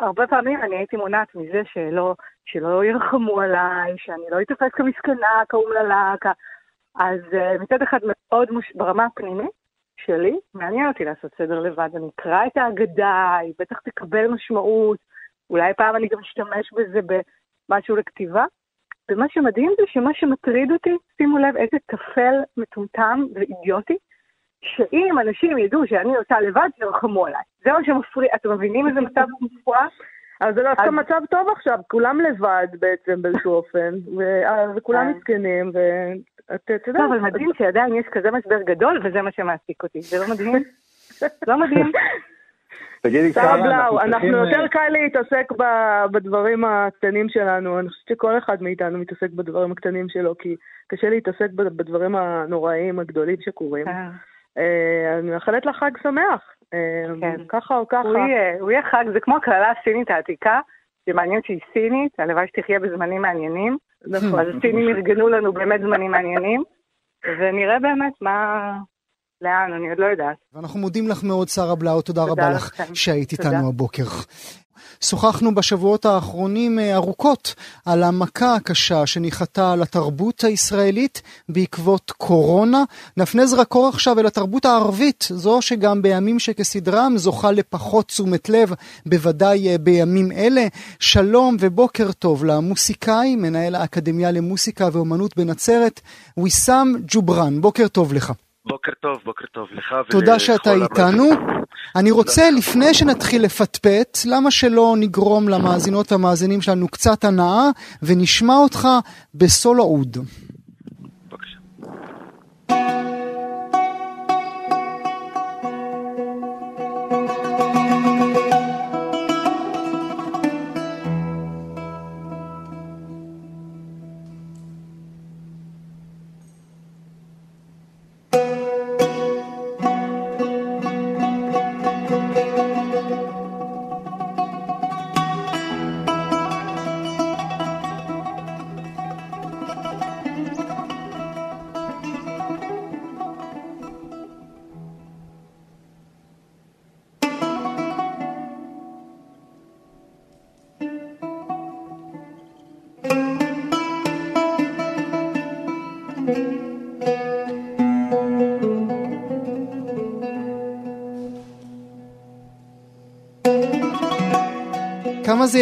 [0.00, 6.14] הרבה פעמים אני הייתי מונעת מזה שלא, שלא ירחמו עליי, שאני לא אתפס כמסכנה, כאומללה,
[6.20, 6.26] כ...
[6.96, 8.72] אז uh, מצד אחד מאוד, מוש...
[8.74, 9.50] ברמה הפנימית
[9.96, 11.88] שלי, מעניין אותי לעשות סדר לבד.
[11.94, 14.98] אני אקרא את ההגדה, היא בטח תקבל משמעות,
[15.50, 17.00] אולי פעם אני גם אשתמש בזה
[17.68, 18.44] במשהו לכתיבה.
[19.10, 23.96] ומה שמדהים זה שמה שמטריד אותי, שימו לב איזה טפל מטומטם ואידיוטי,
[24.64, 27.42] שאם אנשים ידעו שאני עושה לבד, שירחמו עליי.
[27.64, 29.86] זה מה שמפריע, אתם מבינים איזה מצב מופרע?
[30.40, 35.18] אז זה דווקא מצב טוב עכשיו, כולם לבד בעצם באיזשהו אופן, אה, וכולם כן.
[35.18, 36.88] מסכנים, ואת יודעת...
[36.88, 40.02] לא, אבל מדהים שעדיין יש כזה משבר גדול, וזה מה שמעסיק אותי.
[40.02, 40.62] זה לא מדהים?
[41.48, 41.92] לא מדהים.
[43.02, 45.52] תגידי, שרה בלאו, אנחנו יותר אה, קל להתעסק
[46.10, 47.78] בדברים הקטנים שלנו.
[47.78, 53.36] אני חושבת שכל אחד מאיתנו מתעסק בדברים הקטנים שלו, כי קשה להתעסק בדברים הנוראיים הגדולים
[53.40, 53.86] שקורים.
[54.58, 56.40] אה, אני מאחלת לך חג שמח.
[56.74, 57.40] אה, כן.
[57.48, 58.08] ככה או ככה.
[58.60, 60.60] הוא יהיה חג, זה כמו הקללה הסינית העתיקה,
[61.10, 63.76] שמעניין שהיא סינית, הלוואי שתחיה בזמנים מעניינים.
[64.06, 64.40] נכון.
[64.40, 66.62] אז הסינים ארגנו לנו באמת זמנים מעניינים,
[67.38, 68.72] ונראה באמת מה...
[69.40, 70.36] לאן, אני עוד לא יודעת.
[70.52, 74.04] ואנחנו מודים לך מאוד, שרה בלאו, תודה, תודה רבה לך שהיית איתנו הבוקר.
[75.00, 82.84] שוחחנו בשבועות האחרונים אה, ארוכות על המכה הקשה שניחתה על התרבות הישראלית בעקבות קורונה.
[83.16, 88.72] נפנה זרקור עכשיו אל התרבות הערבית, זו שגם בימים שכסדרם זוכה לפחות תשומת לב,
[89.06, 90.66] בוודאי אה, בימים אלה.
[91.00, 96.00] שלום ובוקר טוב למוסיקאי, מנהל האקדמיה למוסיקה ואומנות בנצרת,
[96.36, 97.60] ויסאם ג'ובראן.
[97.60, 98.32] בוקר טוב לך.
[98.66, 101.24] בוקר טוב, בוקר טוב לך תודה שאתה איתנו.
[101.96, 107.68] אני רוצה, לפני שנתחיל לפטפט, למה שלא נגרום למאזינות והמאזינים שלנו קצת הנאה,
[108.02, 108.88] ונשמע אותך
[109.34, 110.16] בסולו אוד.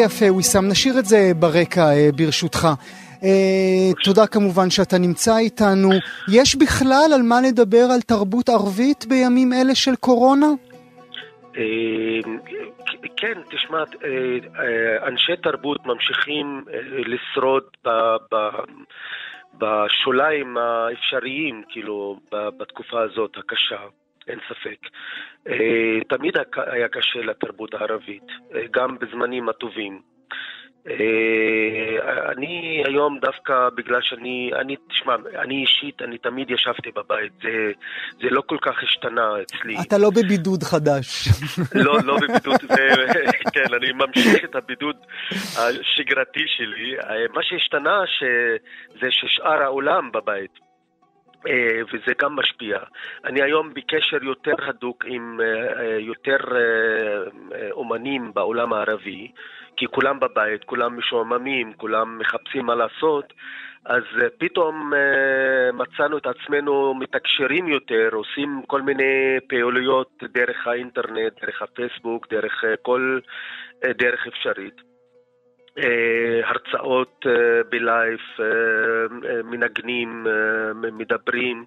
[0.05, 0.69] יפה, ויסאם.
[0.69, 2.69] נשאיר את זה ברקע, אה, ברשותך.
[3.21, 3.25] Uh,
[4.05, 5.91] תודה כמובן שאתה נמצא איתנו.
[6.33, 10.47] יש בכלל על מה לדבר על תרבות ערבית בימים אלה של קורונה?
[13.17, 13.83] כן, תשמע,
[15.07, 16.65] אנשי תרבות ממשיכים
[17.07, 17.63] לשרוד
[19.59, 23.81] בשוליים האפשריים, כאילו, בתקופה הזאת הקשה.
[24.29, 24.79] אין ספק.
[25.49, 30.01] אה, תמיד היה קשה לתרבות הערבית, אה, גם בזמנים הטובים.
[30.89, 37.73] אה, אני היום דווקא בגלל שאני, אני, תשמע, אני אישית, אני תמיד ישבתי בבית, זה,
[38.23, 39.77] זה לא כל כך השתנה אצלי.
[39.89, 41.29] אתה לא בבידוד חדש.
[41.87, 42.89] לא, לא בבידוד, זה,
[43.55, 44.97] כן, אני ממשיך את הבידוד
[45.59, 46.97] השגרתי שלי.
[47.35, 48.01] מה שהשתנה
[49.01, 50.72] זה ששאר העולם בבית.
[51.47, 52.79] אה, וזה גם משפיע.
[53.25, 56.37] אני היום בקשר יותר הדוק עם אה, אה, יותר
[57.71, 59.31] אומנים בעולם הערבי,
[59.77, 63.33] כי כולם בבית, כולם משועממים, כולם מחפשים מה לעשות,
[63.85, 64.03] אז
[64.39, 64.93] פתאום
[65.73, 73.19] מצאנו את עצמנו מתקשרים יותר, עושים כל מיני פעילויות דרך האינטרנט, דרך הפייסבוק, דרך כל
[73.99, 74.92] דרך אפשרית.
[76.45, 77.27] הרצאות
[77.71, 78.19] בלייב,
[79.45, 80.27] מנגנים,
[80.75, 81.65] מדברים,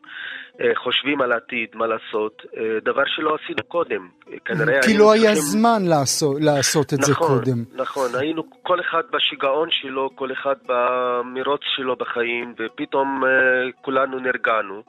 [0.76, 2.42] חושבים על העתיד, מה לעשות,
[2.86, 4.08] דבר שלא עשינו קודם.
[4.46, 7.64] כנראה כי לא היה זמן לעשות, לעשות את נכון, זה קודם.
[7.76, 13.24] נכון, היינו כל אחד בשיגעון שלו, כל אחד במרוץ שלו בחיים, ופתאום
[13.82, 14.84] כולנו נרגענו.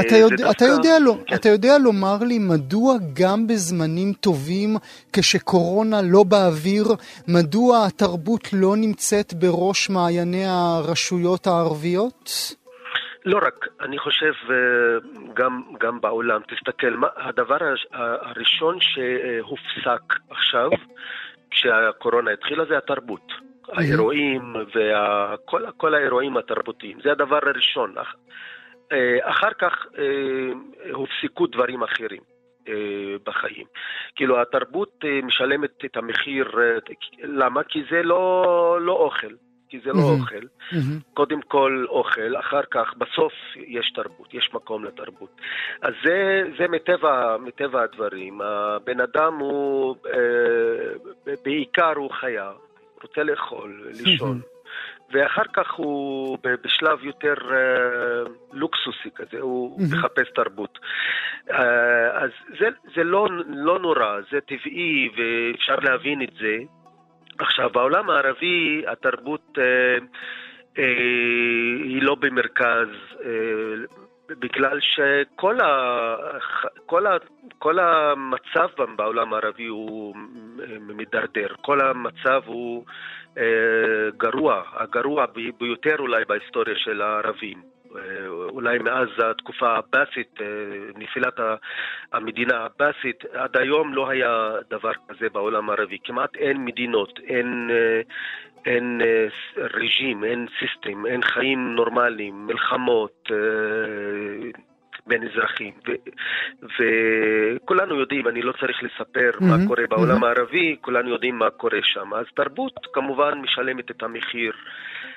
[0.00, 1.34] אתה יודע, אתה, יודע לא, כן.
[1.34, 4.76] אתה יודע לומר לי מדוע גם בזמנים טובים,
[5.12, 6.84] כשקורונה לא באוויר,
[7.28, 12.30] מדוע התרבות לא נמצאת בראש מעייני הרשויות הערביות?
[13.24, 14.32] לא רק, אני חושב
[15.34, 17.56] גם, גם בעולם, תסתכל, מה, הדבר
[17.92, 20.70] הראשון שהופסק עכשיו,
[21.50, 23.32] כשהקורונה התחילה, זה התרבות.
[23.72, 27.94] האירועים וכל האירועים התרבותיים, זה הדבר הראשון.
[28.92, 32.20] אה, אחר כך אה, הופסקו דברים אחרים.
[32.68, 33.66] אה, בחיים.
[34.14, 36.50] כאילו התרבות משלמת את המחיר,
[37.22, 37.62] למה?
[37.62, 39.34] כי זה לא, לא אוכל.
[39.70, 40.20] כי זה לא mm-hmm.
[40.20, 40.46] אוכל.
[40.70, 41.14] Mm-hmm.
[41.14, 45.40] קודם כל אוכל, אחר כך, בסוף יש תרבות, יש מקום לתרבות.
[45.82, 48.40] אז זה, זה מטבע, מטבע הדברים.
[48.40, 52.52] הבן אדם הוא, אה, בעיקר הוא חיה,
[53.02, 54.40] רוצה לאכול, לישון.
[55.12, 59.96] ואחר כך הוא בשלב יותר uh, לוקסוסי כזה, הוא mm-hmm.
[59.96, 60.78] מחפש תרבות.
[61.48, 61.52] Uh,
[62.12, 66.58] אז זה, זה לא, לא נורא, זה טבעי ואפשר להבין את זה.
[67.38, 70.02] עכשיו, בעולם הערבי התרבות uh,
[70.76, 70.80] uh,
[71.84, 73.24] היא לא במרכז, uh,
[74.38, 76.16] בגלל שכל ה,
[76.86, 77.16] כל ה,
[77.58, 80.14] כל המצב בעולם הערבי הוא
[80.80, 82.92] מידרדר, כל המצב הוא אה,
[84.16, 85.26] גרוע, הגרוע
[85.58, 87.62] ביותר אולי בהיסטוריה של הערבים.
[87.96, 90.46] אה, אולי מאז התקופה העבאסית, אה,
[90.96, 91.40] נפילת
[92.12, 95.98] המדינה העבאסית, עד היום לא היה דבר כזה בעולם הערבי.
[96.04, 97.70] כמעט אין מדינות, אין,
[98.66, 99.00] אין
[99.56, 103.28] רג'ים, אין סיסטם, אין חיים נורמליים, מלחמות,
[105.06, 105.72] בין אזרחים.
[106.62, 110.26] וכולנו יודעים, אני לא צריך לספר mm-hmm, מה קורה בעולם mm-hmm.
[110.26, 112.14] הערבי, כולנו יודעים מה קורה שם.
[112.14, 114.52] אז תרבות כמובן משלמת את המחיר.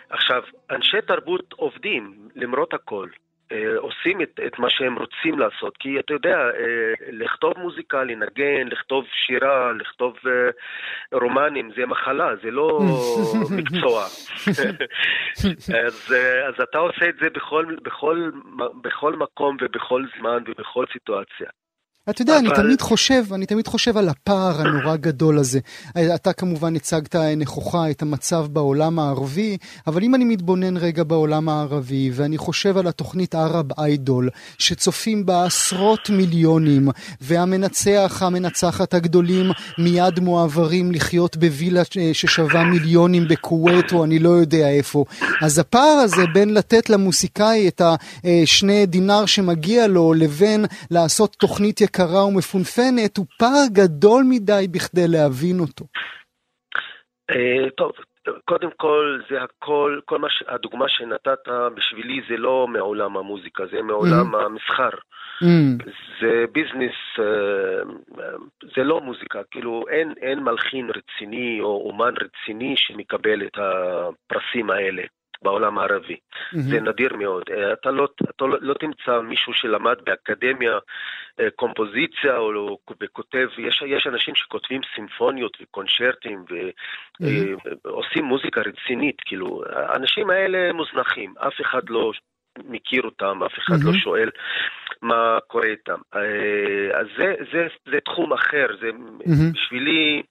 [0.09, 3.07] עכשיו, אנשי תרבות עובדים למרות הכל.
[3.53, 5.77] אה, עושים את, את מה שהם רוצים לעשות.
[5.77, 10.49] כי אתה יודע, אה, לכתוב מוזיקה, לנגן, לכתוב שירה, לכתוב אה,
[11.19, 12.79] רומנים, זה מחלה, זה לא
[13.57, 14.05] מקצוע.
[15.86, 16.15] אז,
[16.47, 18.32] אז אתה עושה את זה בכל, בכל,
[18.82, 21.49] בכל מקום ובכל זמן ובכל סיטואציה.
[22.09, 22.47] אתה יודע, אבל...
[22.47, 25.59] אני תמיד חושב, אני תמיד חושב על הפער הנורא גדול הזה.
[25.97, 32.11] אתה כמובן הצגת נכוחה את המצב בעולם הערבי, אבל אם אני מתבונן רגע בעולם הערבי,
[32.13, 36.89] ואני חושב על התוכנית ערב איידול, שצופים בה עשרות מיליונים,
[37.21, 41.81] והמנצח, המנצחת הגדולים מיד מועברים לחיות בווילה
[42.13, 45.05] ששווה מיליונים בכווית, או אני לא יודע איפה.
[45.41, 47.81] אז הפער הזה בין לתת למוסיקאי את
[48.23, 55.60] השני דינר שמגיע לו, לבין לעשות תוכנית יקרה ומפונפנת הוא פער גדול מדי בכדי להבין
[55.60, 55.86] אותו.
[57.29, 57.91] אה, טוב,
[58.45, 60.27] קודם כל, זה הכל, כל מה.
[60.47, 64.45] הדוגמה שנתת בשבילי זה לא מעולם המוזיקה, זה מעולם mm-hmm.
[64.45, 64.89] המסחר.
[65.43, 65.89] Mm-hmm.
[66.21, 67.84] זה ביזנס, אה,
[68.75, 75.03] זה לא מוזיקה, כאילו אין, אין מלחין רציני או אומן רציני שמקבל את הפרסים האלה.
[75.43, 76.13] בעולם הערבי.
[76.13, 76.58] Mm-hmm.
[76.58, 77.43] זה נדיר מאוד.
[77.51, 80.77] אה, אתה לא, אתה לא, לא תמצא מישהו שלמד באקדמיה
[81.39, 86.45] אה, קומפוזיציה או לא, וכותב, יש, יש אנשים שכותבים סימפוניות וקונצ'רטים
[87.86, 88.27] ועושים mm-hmm.
[88.27, 92.12] מוזיקה רצינית, כאילו, האנשים האלה מוזנחים, אף אחד לא
[92.58, 93.88] מכיר אותם, אף אחד mm-hmm.
[93.88, 94.29] לא שואל
[95.01, 95.99] מה קורה איתם.
[96.15, 99.53] אה, אז זה, זה, זה תחום אחר, זה mm-hmm.
[99.53, 100.23] בשבילי,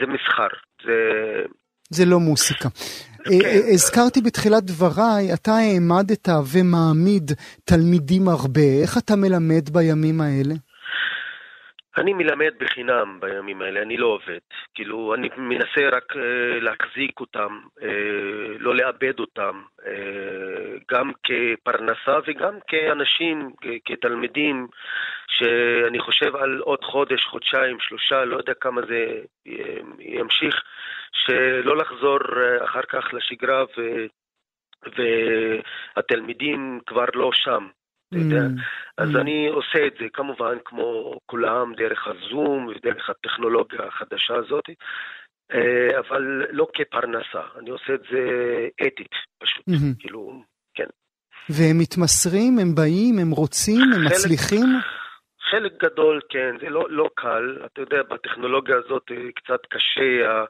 [0.00, 0.48] זה מסחר.
[0.82, 0.98] זה...
[1.90, 2.68] זה לא מוסיקה.
[3.32, 3.46] אה, כן.
[3.46, 7.30] אה, הזכרתי בתחילת דבריי, אתה העמדת ומעמיד
[7.64, 8.68] תלמידים הרבה.
[8.82, 10.54] איך אתה מלמד בימים האלה?
[11.98, 14.38] אני מלמד בחינם בימים האלה, אני לא עובד.
[14.74, 16.18] כאילו, אני מנסה רק uh,
[16.60, 17.84] להחזיק אותם, uh,
[18.58, 19.84] לא לאבד אותם, uh,
[20.90, 23.50] גם כפרנסה וגם כאנשים,
[23.84, 24.66] כתלמידים,
[25.28, 29.06] שאני חושב על עוד חודש, חודשיים, שלושה, לא יודע כמה זה
[29.98, 30.62] ימשיך,
[31.26, 33.80] שלא לחזור uh, אחר כך לשגרה ו...
[34.96, 37.66] והתלמידים כבר לא שם.
[38.08, 38.46] אתה יודע?
[38.46, 38.60] Mm.
[38.98, 39.20] אז mm.
[39.20, 44.64] אני עושה את זה כמובן כמו כולם דרך הזום ודרך הטכנולוגיה החדשה הזאת,
[45.52, 48.22] אה, אבל לא כפרנסה, אני עושה את זה
[48.86, 50.00] אתית פשוט, mm-hmm.
[50.00, 50.42] כאילו,
[50.74, 50.86] כן.
[51.50, 54.66] והם מתמסרים, הם באים, הם רוצים, הם מצליחים?
[55.50, 57.56] חלק גדול, כן, זה לא, לא קל.
[57.64, 60.44] אתה יודע, בטכנולוגיה הזאת קצת קשה,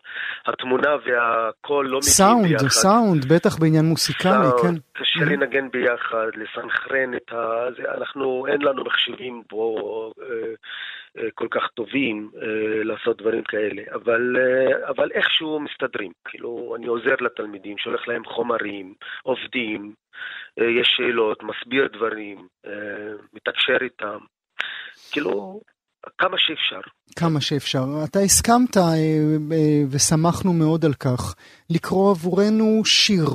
[0.46, 2.68] התמונה והקול לא מגיעים ביחד.
[2.68, 4.32] סאונד, סאונד, בטח בעניין מוסיקלי,
[4.62, 4.74] כן.
[4.92, 5.24] קשה mm-hmm.
[5.24, 7.66] לנגן ביחד, לסנכרן את ה...
[7.76, 9.76] זה, אנחנו, אין לנו מחשבים פה
[10.22, 10.26] אה,
[11.18, 16.12] אה, כל כך טובים אה, לעשות דברים כאלה, אבל, אה, אבל איכשהו מסתדרים.
[16.24, 19.92] כאילו, אני עוזר לתלמידים, שולח להם חומרים, עובדים,
[20.61, 24.18] אה, יש שאלות, מסביר דברים, אה, מתקשר איתם.
[25.12, 25.61] כאילו,
[26.18, 26.81] כמה שאפשר.
[27.16, 27.85] כמה שאפשר.
[28.05, 28.83] אתה הסכמת, אה,
[29.53, 31.35] אה, ושמחנו מאוד על כך,
[31.71, 33.27] לקרוא עבורנו שיר.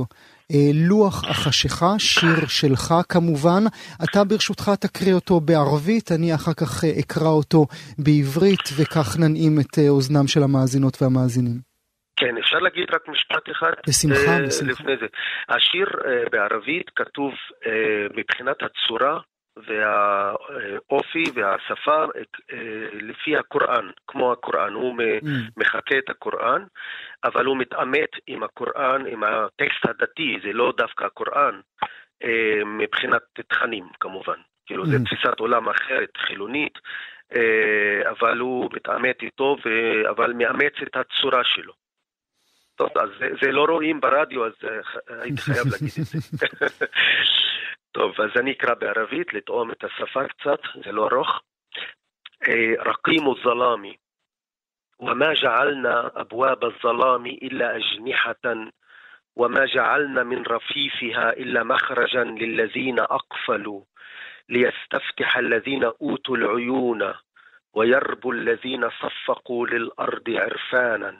[0.51, 3.63] אה, לוח החשיכה, שיר שלך כמובן.
[4.03, 7.65] אתה ברשותך תקריא אותו בערבית, אני אחר כך אקרא אותו
[7.97, 11.57] בעברית, וכך ננעים את אוזנם של המאזינות והמאזינים.
[12.19, 13.71] כן, אפשר להגיד רק משפט אחד?
[13.87, 14.71] בשמחה, בשמחה.
[14.71, 15.05] לפני זה.
[15.49, 15.87] השיר
[16.31, 17.31] בערבית כתוב
[18.17, 19.19] מבחינת הצורה
[19.57, 22.05] והאופי והשפה
[22.53, 24.73] אה, לפי הקוראן, כמו הקוראן.
[24.73, 25.25] הוא mm.
[25.57, 26.63] מחקה את הקוראן,
[27.23, 31.59] אבל הוא מתעמת עם הקוראן, עם הטקסט הדתי, זה לא דווקא הקוראן,
[32.23, 34.37] אה, מבחינת תכנים כמובן.
[34.65, 34.87] כאילו, mm.
[34.87, 36.77] זו תפיסת עולם אחרת, חילונית,
[37.35, 39.57] אה, אבל הוא מתעמת איתו,
[40.09, 41.73] אבל מאמץ את הצורה שלו.
[42.75, 44.53] טוב, אז זה, זה לא רואים ברדיו, אז
[45.07, 46.85] הייתי חייב להגיד את זה.
[47.92, 51.40] טוב, אז אני אקרא בערבית, לטעום את השפה קצת, זה לא ארוך.
[52.78, 53.94] رقيم الظلام
[54.98, 58.70] وما جعلنا أبواب الظلام إلا أجنحة
[59.36, 63.82] وما جعلنا من رفيفها إلا مخرجا للذين أقفلوا
[64.48, 67.14] ليستفتح الذين أوتوا العيون
[67.74, 71.18] ويربو الذين صفقوا للأرض عرفانا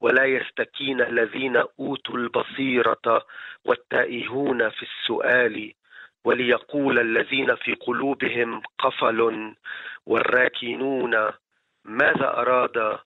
[0.00, 3.26] ولا يستكين الذين أوتوا البصيرة
[3.64, 5.72] والتائهون في السؤال
[6.25, 9.55] وليقول الذين في قلوبهم قفل
[10.05, 11.31] والراكنون
[11.85, 12.99] ماذا أراد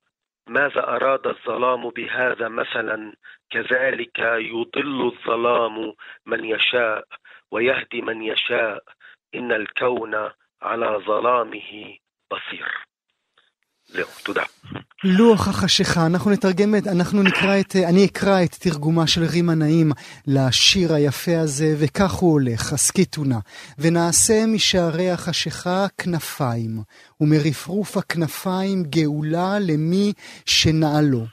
[0.47, 3.13] ماذا أراد الظلام بهذا مثلا؟
[3.49, 5.93] كذلك يضل الظلام
[6.25, 7.05] من يشاء
[7.51, 8.83] ويهدي من يشاء.
[9.35, 10.29] إن الكون
[10.61, 11.97] على ظلامه
[12.31, 12.87] بصير.
[13.93, 14.43] זהו, תודה.
[15.03, 19.91] לוח החשיכה, אנחנו נתרגם את, אנחנו נקרא את, אני אקרא את תרגומה של רימה נעים
[20.27, 23.37] לשיר היפה הזה, וכך הוא הולך, הסכיתו נא.
[23.79, 26.81] ונעשה משערי החשיכה כנפיים,
[27.21, 30.13] ומרפרוף הכנפיים גאולה למי
[30.45, 31.25] שנעלו.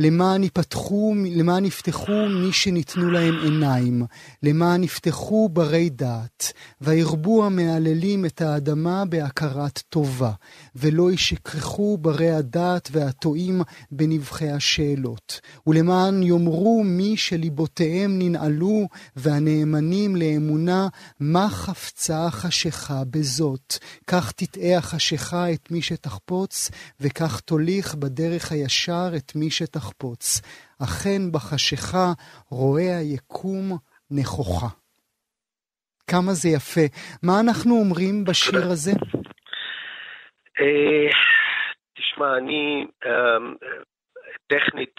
[0.00, 4.02] למען יפתחו, למען יפתחו מי שניתנו להם עיניים,
[4.42, 10.32] למען יפתחו ברי דעת, וירבו המהללים את האדמה בהכרת טובה,
[10.76, 20.88] ולא ישכחו ברי הדעת והטועים בנבחי השאלות, ולמען יאמרו מי שליבותיהם ננעלו, והנאמנים לאמונה,
[21.20, 23.74] מה חפצה החשיכה בזאת,
[24.06, 29.89] כך תטעה החשיכה את מי שתחפוץ, וכך תוליך בדרך הישר את מי שתחפוץ.
[29.90, 30.40] לחפוץ,
[30.82, 32.06] אכן בחשיכה
[32.50, 33.78] רואה היקום
[34.10, 34.66] נכוחה.
[36.10, 36.86] כמה זה יפה.
[37.22, 38.90] מה אנחנו אומרים בשיר הזה?
[40.60, 41.10] אה,
[41.94, 43.54] תשמע, אני אמ,
[44.46, 44.94] טכנית,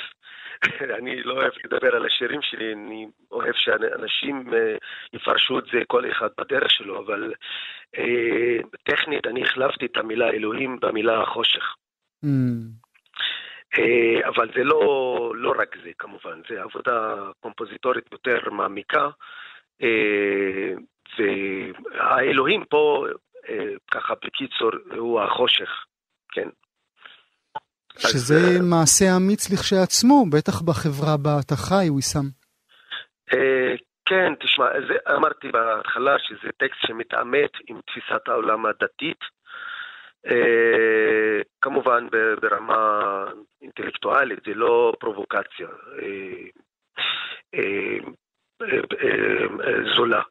[1.00, 4.76] אני לא אוהב לדבר על השירים שלי, אני אוהב שאנשים אה,
[5.14, 7.34] יפרשו את זה כל אחד בדרך שלו, אבל
[7.98, 11.76] אה, טכנית אני החלפתי את המילה אלוהים במילה חושך.
[12.26, 12.81] Mm.
[13.78, 19.10] אה, אבל זה לא, לא רק זה כמובן, זה עבודה קומפוזיטורית יותר מעמיקה,
[19.82, 20.74] אה,
[21.18, 23.06] והאלוהים פה,
[23.50, 25.70] אה, ככה בקיצור, הוא החושך,
[26.32, 26.50] כן.
[27.98, 32.42] שזה אז, מעשה אמיץ לכשעצמו, בטח בחברה בה אתה חי, ויסאם.
[34.06, 39.20] כן, תשמע, זה, אמרתי בהתחלה שזה טקסט שמתעמת עם תפיסת העולם הדתית.
[41.82, 42.08] אה, כמובן
[42.42, 43.26] ברמה
[43.62, 45.68] אינטלקטואלית, זה לא פרובוקציה
[46.02, 46.48] אה,
[47.54, 47.98] אה,
[49.96, 50.22] זולה.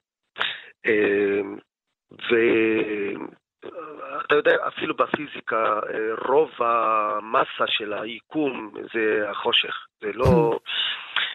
[2.10, 5.80] ואתה יודע, אפילו בפיזיקה,
[6.28, 10.58] רוב המסה של היקום זה החושך, זה לא,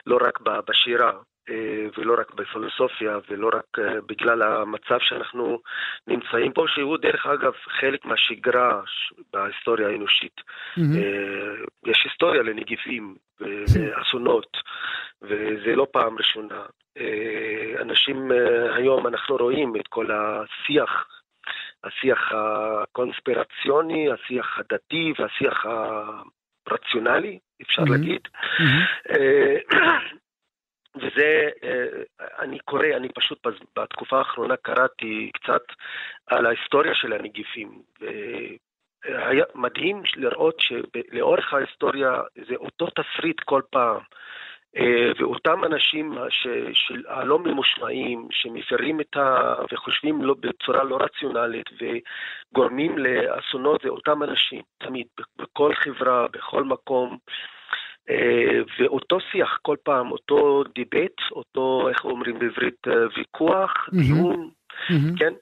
[0.05, 1.11] לא רק בשירה.
[1.49, 5.59] אה, ולא רק בפילוסופיה, ולא רק אה, בגלל המצב שאנחנו
[6.07, 8.81] נמצאים פה, שהוא דרך אגב חלק מהשגרה
[9.45, 10.41] בהיסטוריה האנושית.
[10.41, 11.89] Mm-hmm.
[11.89, 14.57] יש היסטוריה לנגיפים ואסונות,
[15.21, 16.61] וזה לא פעם ראשונה.
[17.81, 18.31] אנשים,
[18.75, 21.07] היום אנחנו רואים את כל השיח,
[21.83, 25.65] השיח הקונספירציוני, השיח הדתי והשיח
[26.67, 27.91] הרציונלי, אפשר mm-hmm.
[27.91, 28.21] להגיד.
[28.35, 29.15] Mm-hmm.
[30.95, 31.85] וזה, אה,
[32.39, 33.47] אני קורא, אני פשוט
[33.79, 35.61] בתקופה האחרונה קראתי קצת
[36.27, 37.81] על ההיסטוריה של הנגיפים.
[39.09, 43.99] והיה מדהים לראות שלאורך ההיסטוריה זה אותו תפריט כל פעם.
[44.77, 46.13] אה, ואותם אנשים
[47.07, 49.55] הלא ממושמעים, שמפרים את ה...
[49.71, 57.17] וחושבים לא, בצורה לא רציונלית וגורמים לאסונות, זה אותם אנשים, תמיד, בכל חברה, בכל מקום.
[58.09, 64.49] אה, ואותו שיח כל פעם, אותו debate, אותו, איך אומרים בעברית, אה, ויכוח, דיון,
[64.89, 65.19] mm-hmm.
[65.19, 65.33] כן?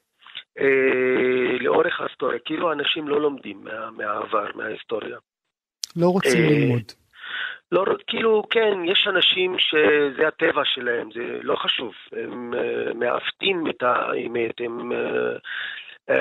[1.60, 5.18] לאורך ההיסטוריה, כאילו אנשים לא לומדים מה, מהעבר, מההיסטוריה.
[5.96, 6.92] לא רוצים ללמוד.
[7.72, 11.94] לא, כאילו, כן, יש אנשים שזה הטבע שלהם, זה לא חשוב.
[12.12, 15.40] הם uh, מעוותים את האמת, הם, uh,
[16.12, 16.14] uh,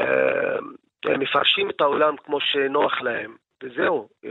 [1.05, 4.09] הם מפרשים את העולם כמו שנוח להם, וזהו.
[4.25, 4.29] Uh,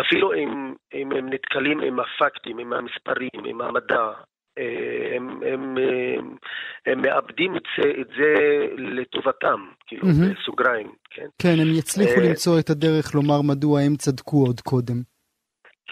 [0.00, 4.10] אפילו אם, אם הם נתקלים עם הפקטים, עם המספרים, עם המדע,
[4.56, 6.36] הם, הם, הם,
[6.86, 8.34] הם מאבדים את זה, את זה
[8.76, 10.40] לטובתם, כאילו, mm-hmm.
[10.40, 11.26] בסוגריים, כן?
[11.42, 15.02] כן, הם יצליחו למצוא את הדרך לומר מדוע הם צדקו עוד קודם.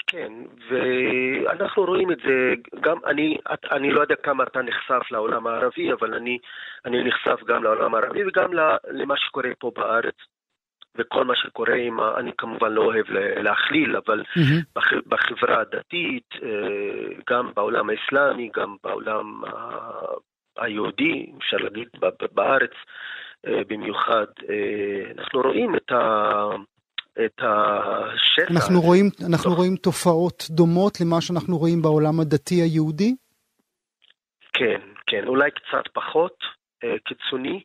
[0.07, 0.33] כן,
[0.71, 3.37] ואנחנו רואים את זה, גם אני,
[3.71, 6.39] אני לא יודע כמה אתה נחשף לעולם הערבי, אבל אני,
[6.85, 8.51] אני נחשף גם לעולם הערבי וגם
[8.91, 10.15] למה שקורה פה בארץ.
[10.99, 13.07] וכל מה שקורה עם, אני כמובן לא אוהב
[13.43, 15.01] להכליל, אבל mm-hmm.
[15.07, 16.49] בחברה הדתית, אה,
[17.31, 19.43] גם בעולם האסלאמי, גם בעולם
[20.59, 21.89] היהודי, אפשר להגיד
[22.33, 22.73] בארץ
[23.47, 26.47] אה, במיוחד, אה, אנחנו רואים את ה...
[27.25, 28.51] את השטח.
[28.51, 33.15] אנחנו רואים, אנחנו רואים תופעות דומות למה שאנחנו רואים בעולם הדתי היהודי?
[34.53, 36.35] כן, כן, אולי קצת פחות
[37.05, 37.63] קיצוני.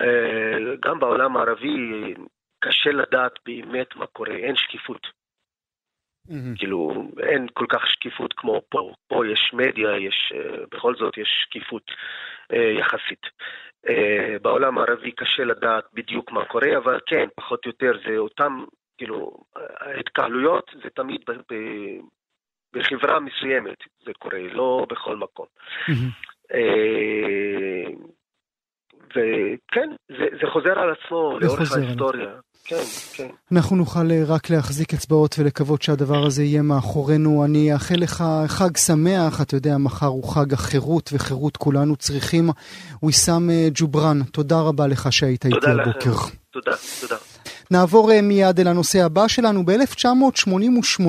[0.00, 2.14] אה, גם בעולם הערבי
[2.60, 5.06] קשה לדעת באמת מה קורה, אין שקיפות.
[6.28, 6.58] Mm-hmm.
[6.58, 8.92] כאילו, אין כל כך שקיפות כמו פה.
[9.08, 11.90] פה יש מדיה, יש, אה, בכל זאת יש שקיפות
[12.52, 13.26] אה, יחסית.
[14.42, 18.64] בעולם הערבי קשה לדעת בדיוק מה קורה, אבל כן, פחות או יותר זה אותם,
[18.98, 21.54] כאילו, ההתקהלויות זה תמיד ב, ב,
[22.72, 25.46] בחברה מסוימת זה קורה, לא בכל מקום.
[25.88, 26.28] Mm-hmm
[30.08, 32.28] זה, זה חוזר על עצמו לאורך ההיסטוריה.
[32.64, 32.82] כן,
[33.12, 33.28] כן.
[33.52, 37.44] אנחנו נוכל אה, רק להחזיק אצבעות ולקוות שהדבר הזה יהיה מאחורינו.
[37.44, 42.50] אני אאחל לך חג שמח, אתה יודע, מחר הוא חג החירות, וחירות כולנו צריכים.
[43.02, 46.10] ויסאם אה, ג'ובראן, תודה רבה לך שהיית איתי הבוקר.
[46.50, 47.16] תודה, תודה.
[47.70, 49.66] נעבור אה, מיד אל הנושא הבא שלנו.
[49.66, 51.02] ב-1988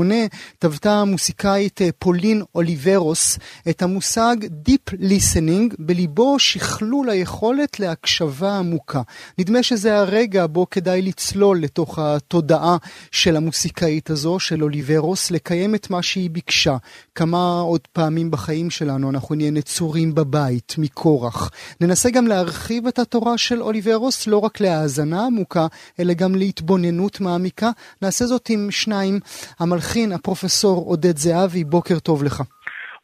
[0.60, 3.40] טבתה המוסיקאית אה, פולין אוליברוס
[3.70, 4.36] את המושג
[4.70, 9.02] Deep Listening, בליבו שכלול היכולת להקשבה עמוקה.
[9.38, 12.78] נדמה שזה הרגע בו כדאי לצלול לתוך התודעה
[13.12, 16.78] של המוסיקאית הזו, של אוליברוס, לקיים את מה שהיא ביקשה.
[17.16, 21.52] כמה עוד פעמים בחיים שלנו אנחנו נהיה נצורים בבית, מקורח.
[21.82, 25.68] ננסה גם להרחיב את התורה של אוליברוס, לא רק להאזנה עמוקה,
[26.00, 27.70] אלא גם להתבוננות מעמיקה.
[28.02, 29.16] נעשה זאת עם שניים,
[29.60, 32.42] המלחין, הפרופסור עודד זהבי, בוקר טוב לך.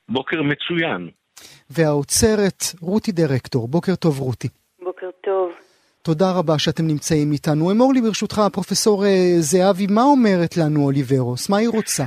[0.10, 1.10] בוקר מצוין.
[1.70, 4.48] והאוצרת, רותי דירקטור, בוקר טוב רותי.
[4.84, 5.52] בוקר טוב.
[6.02, 7.72] תודה רבה שאתם נמצאים איתנו.
[7.72, 11.50] אמור לי ברשותך, פרופסור אה, זהבי, מה אומרת לנו אוליברוס?
[11.50, 12.04] מה היא רוצה?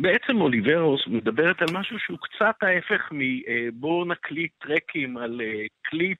[0.00, 6.18] בעצם אוליברוס מדברת על משהו שהוא קצת ההפך מבואו אה, נקליט טרקים על אה, קליפ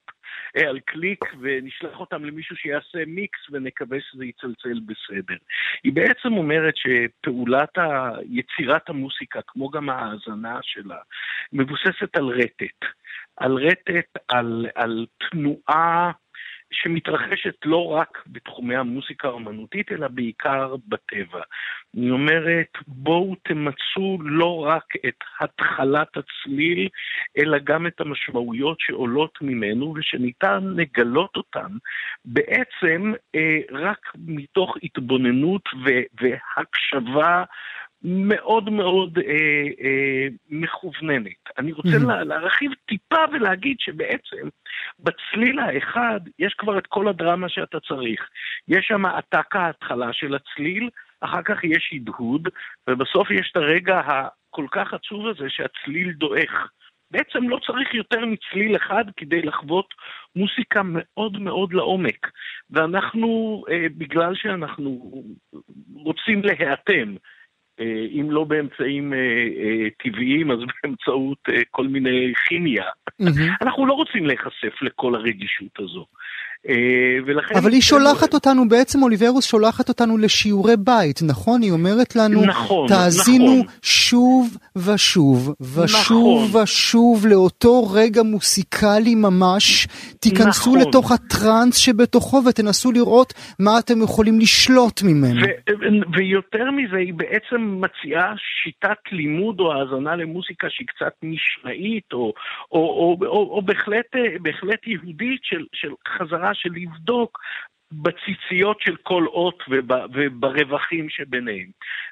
[0.55, 5.37] על קליק ונשלח אותם למישהו שיעשה מיקס ונקווה שזה יצלצל בסדר.
[5.85, 7.79] היא בעצם אומרת שפעולת
[8.31, 10.99] יצירת המוסיקה, כמו גם ההאזנה שלה,
[11.53, 12.85] מבוססת על רטט.
[13.37, 16.13] על רטט, על, על תנועה
[16.75, 21.43] שמתרחשת לא רק בתחומי המוסיקה האומנותית, אלא בעיקר בטבע.
[21.95, 26.89] היא אומרת, בואו תמצו לא רק את התחלת הצליל,
[27.39, 31.69] אלא גם את המשמעויות שעולות ממנו, ושניתן לגלות אותן
[32.25, 35.69] בעצם אה, רק מתוך התבוננות
[36.21, 37.45] והקשבה
[38.05, 41.59] מאוד מאוד אה, אה, מכווננת.
[41.59, 42.25] אני רוצה mm-hmm.
[42.25, 44.49] להרחיב טיפה ולהגיד שבעצם
[45.01, 48.29] בצליל האחד יש כבר את כל הדרמה שאתה צריך.
[48.69, 50.91] יש שם עתק ההתחלה של הצליל,
[51.21, 52.49] אחר כך יש הדהוד,
[52.91, 56.69] ובסוף יש את הרגע הכל כך עצוב הזה שהצליל דועך.
[57.11, 59.95] בעצם לא צריך יותר מצליל אחד כדי לחוות
[60.37, 62.31] מוסיקה מאוד מאוד לעומק.
[62.71, 65.23] ואנחנו, אה, בגלל שאנחנו
[65.95, 67.15] רוצים להיאטם,
[68.21, 71.39] אם לא באמצעים אה, אה, טבעיים, אז באמצעות
[71.71, 72.85] כל מיני כימיה.
[73.23, 73.57] Mm-hmm.
[73.63, 76.07] אנחנו לא רוצים להיחשף לכל הרגישות הזו.
[76.69, 76.75] אה,
[77.27, 77.55] ולכן...
[77.57, 81.63] אבל היא שולחת אותנו, בעצם אוליברוס שולחת אותנו לשיעורי בית, נכון?
[81.63, 83.67] היא אומרת לנו, נכון, תאזינו נכון.
[83.83, 86.63] שוב ושוב, ושוב נכון.
[86.63, 89.87] ושוב לאותו רגע מוסיקלי ממש,
[90.21, 90.89] תיכנסו נכון.
[90.89, 95.41] לתוך הטראנס שבתוכו ותנסו לראות מה אתם יכולים לשלוט ממנו.
[95.41, 102.33] ו- ויותר מזה, היא בעצם מציעה שיטת לימוד או האזנה למוזיקה שהיא קצת משנאית, או,
[102.73, 105.89] או, או, או, או בהחלט, אה, בהחלט יהודית של, של
[106.19, 107.39] חזרה של לבדוק
[107.93, 111.69] בציציות של כל אות וב, וברווחים שביניהם.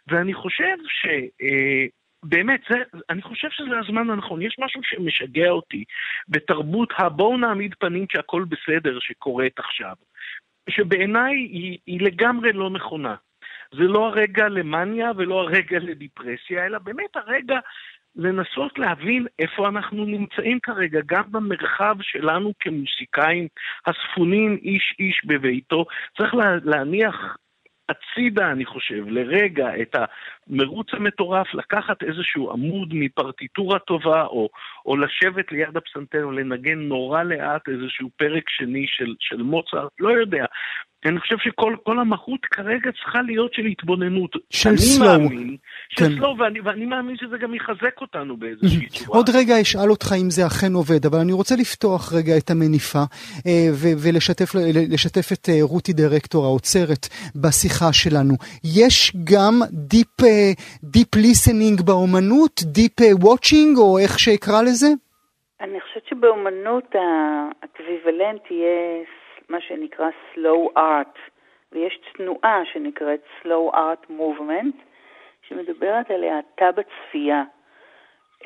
[0.07, 1.07] ואני חושב ש...
[1.43, 1.87] אה,
[2.23, 2.77] באמת, זה,
[3.11, 4.43] אני חושב שזה הזמן הנכון.
[4.43, 5.85] יש משהו שמשגע אותי
[6.29, 9.95] בתרבות הבואו נעמיד פנים שהכל בסדר שקורית עכשיו,
[10.71, 13.15] שבעיניי היא, היא לגמרי לא נכונה.
[13.75, 17.59] זה לא הרגע למאניה ולא הרגע לדיפרסיה, אלא באמת הרגע
[18.17, 23.49] לנסות להבין איפה אנחנו נמצאים כרגע, גם במרחב שלנו כמוסיקאים
[23.87, 25.85] הספונים איש איש בביתו.
[26.19, 27.37] צריך לה, להניח
[27.89, 29.97] הצידה, אני חושב, לרגע את
[30.51, 34.49] המרוץ המטורף, לקחת איזשהו עמוד מפרטיטורה טובה, או,
[34.87, 40.45] או לשבת ליד הפסנתר ולנגן נורא לאט איזשהו פרק שני של, של מוצרט, לא יודע.
[41.07, 44.31] אני חושב שכל המהות כרגע צריכה להיות של התבוננות.
[44.51, 45.21] של אני סלואו.
[45.21, 45.57] מאמין,
[45.89, 46.17] של כן.
[46.17, 49.19] סלואו, ואני, ואני מאמין שזה גם יחזק אותנו באיזושהי צורה.
[49.19, 53.03] עוד רגע אשאל אותך אם זה אכן עובד, אבל אני רוצה לפתוח רגע את המניפה
[53.47, 53.69] אה,
[54.03, 58.35] ולשתף את אה, רותי דירקטור האוצרת בשיחה שלנו.
[58.65, 60.21] יש גם deep,
[60.83, 64.87] deep listening באומנות, deep watching, או איך שאקרא לזה?
[65.61, 69.05] אני חושבת שבאומנות ה equivalent יהיה
[69.49, 71.19] מה שנקרא slow art,
[71.73, 74.77] ויש תנועה שנקראת slow art movement,
[75.49, 77.43] שמדברת על האטה בצפייה.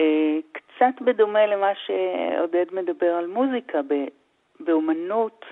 [0.01, 3.80] אה, קצת בדומה למה שעודד מדבר על מוזיקה,
[4.61, 5.45] באומנות,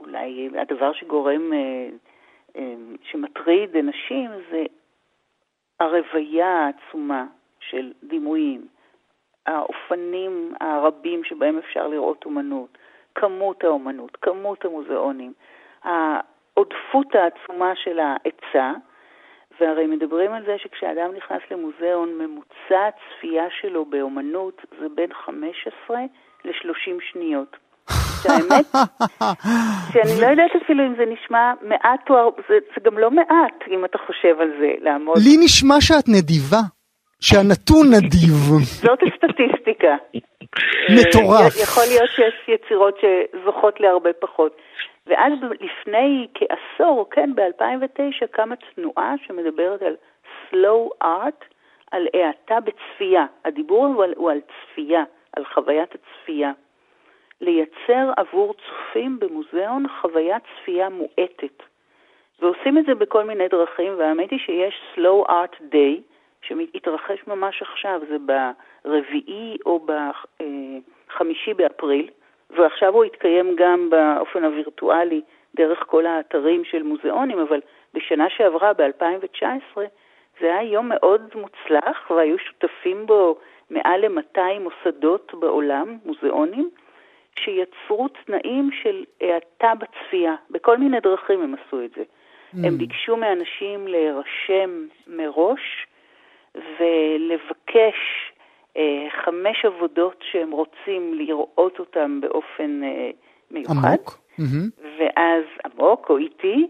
[0.00, 1.88] אולי הדבר שגורם, אה, אה,
[3.02, 4.64] שמטריד אנשים זה
[5.80, 7.26] הרוויה העצומה
[7.60, 8.66] של דימויים,
[9.46, 12.78] האופנים הרבים שבהם אפשר לראות אומנות,
[13.14, 15.32] כמות האומנות, כמות המוזיאונים,
[15.82, 18.72] העודפות העצומה של ההיצע,
[19.60, 25.98] והרי מדברים על זה שכשאדם נכנס למוזיאון, ממוצע הצפייה שלו באומנות זה בין 15
[26.44, 27.56] ל-30 שניות.
[28.24, 28.66] שהאמת,
[29.92, 33.84] שאני לא יודעת אפילו אם זה נשמע מעט או זה, זה גם לא מעט אם
[33.84, 35.16] אתה חושב על זה, לעמוד.
[35.16, 36.62] לי נשמע שאת נדיבה,
[37.20, 38.36] שהנתון נדיב.
[38.86, 39.96] זאת הסטטיסטיקה.
[40.96, 41.52] מטורף.
[41.62, 44.56] יכול להיות שיש יצירות שזוכות להרבה פחות.
[45.06, 49.96] ואז לפני כעשור, כן, ב-2009, קמה תנועה שמדברת על
[50.50, 51.44] slow art,
[51.90, 53.26] על האטה בצפייה.
[53.44, 55.02] הדיבור הוא על, הוא על צפייה,
[55.36, 56.52] על חוויית הצפייה.
[57.44, 61.62] לייצר עבור צופים במוזיאון חוויית צפייה מואטת.
[62.40, 66.00] ועושים את זה בכל מיני דרכים, והאמת היא שיש slow art day,
[66.42, 68.16] שמתרחש ממש עכשיו, זה
[68.84, 72.10] ברביעי או בחמישי באפריל,
[72.50, 75.20] ועכשיו הוא יתקיים גם באופן הווירטואלי
[75.54, 77.60] דרך כל האתרים של מוזיאונים, אבל
[77.94, 79.78] בשנה שעברה, ב-2019,
[80.40, 83.36] זה היה יום מאוד מוצלח, והיו שותפים בו
[83.70, 86.70] מעל ל-200 מוסדות בעולם, מוזיאונים,
[87.38, 90.34] שיצרו תנאים של האטה בצפייה.
[90.50, 92.02] בכל מיני דרכים הם עשו את זה.
[92.02, 92.66] Mm.
[92.66, 95.86] הם ביקשו מאנשים להירשם מראש
[96.54, 97.96] ולבקש
[98.76, 103.10] אה, חמש עבודות שהם רוצים לראות אותן באופן אה,
[103.50, 103.72] מיוחד.
[103.86, 104.18] עמוק.
[104.38, 104.68] מהמם.
[104.98, 106.66] ואז, עמוק או איטי,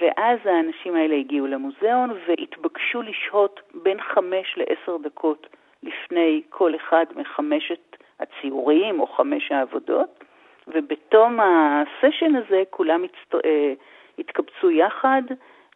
[0.00, 5.46] ואז האנשים האלה הגיעו למוזיאון והתבקשו לשהות בין חמש לעשר דקות
[5.82, 10.24] לפני כל אחד מחמשת הציורים או חמש העבודות,
[10.68, 13.02] ובתום הסשן הזה כולם.
[13.44, 13.72] אה,
[14.18, 15.22] התקבצו יחד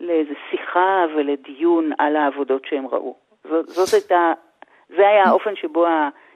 [0.01, 3.17] לאיזו שיחה ולדיון על העבודות שהם ראו.
[3.67, 4.33] זאת הייתה,
[4.89, 5.87] זה היה האופן שבו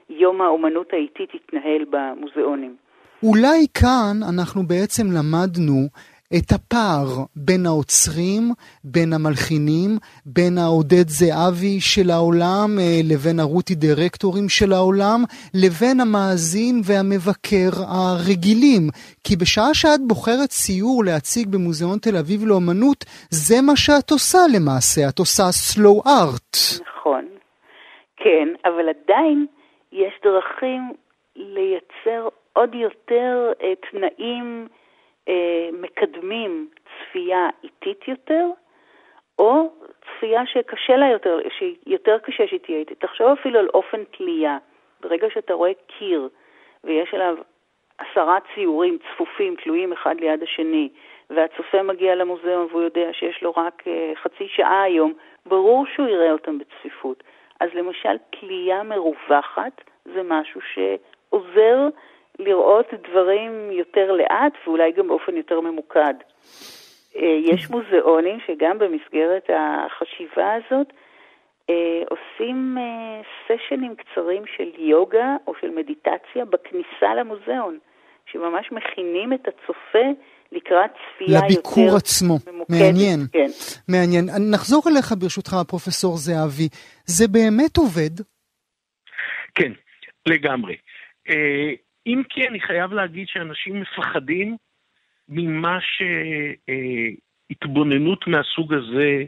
[0.09, 2.75] יום האומנות האיטית התנהל במוזיאונים.
[3.23, 5.87] אולי כאן אנחנו בעצם למדנו
[6.35, 8.43] את הפער בין האוצרים,
[8.83, 9.91] בין המלחינים,
[10.25, 15.19] בין העודד זהבי של העולם אה, לבין הרותי דירקטורים של העולם,
[15.63, 18.83] לבין המאזין והמבקר הרגילים.
[19.23, 25.01] כי בשעה שאת בוחרת סיור להציג במוזיאון תל אביב לאומנות, זה מה שאת עושה למעשה,
[25.09, 26.57] את עושה slow art.
[26.87, 27.25] נכון,
[28.17, 29.45] כן, אבל עדיין
[29.91, 30.81] יש דרכים
[31.35, 34.67] לייצר עוד יותר אה, תנאים
[35.73, 38.45] מקדמים צפייה איטית יותר,
[39.39, 39.71] או
[40.01, 42.99] צפייה שקשה לה יותר, שיותר קשה שהיא תהיה איטית.
[42.99, 44.57] תחשוב אפילו על אופן תלייה.
[45.01, 46.29] ברגע שאתה רואה קיר
[46.83, 47.37] ויש עליו
[47.97, 50.89] עשרה ציורים צפופים, תלויים אחד ליד השני,
[51.29, 55.13] והצופה מגיע למוזיאון והוא יודע שיש לו רק uh, חצי שעה היום,
[55.45, 57.23] ברור שהוא יראה אותם בצפיפות.
[57.59, 61.87] אז למשל, תלייה מרווחת זה משהו שעוזר
[62.39, 66.13] לראות דברים יותר לאט ואולי גם באופן יותר ממוקד.
[67.13, 70.93] Uh, יש מוזיאונים שגם במסגרת החשיבה הזאת
[71.69, 77.77] אה, עושים אה, סשנים קצרים של יוגה או של מדיטציה בכניסה למוזיאון,
[78.31, 80.07] שממש מכינים את הצופה
[80.51, 82.37] לקראת צפייה לביקור יותר עצמו.
[82.47, 82.77] ממוקדת.
[82.79, 83.19] מעניין.
[83.31, 83.49] כן.
[83.87, 84.25] מעניין.
[84.51, 86.69] נחזור אליך ברשותך, פרופסור זהבי.
[87.05, 88.23] זה באמת עובד?
[89.55, 89.71] כן,
[90.25, 90.75] לגמרי.
[92.07, 94.57] אם כי אני חייב להגיד שאנשים מפחדים
[95.29, 95.77] ממה
[97.49, 99.23] שהתבוננות מהסוג הזה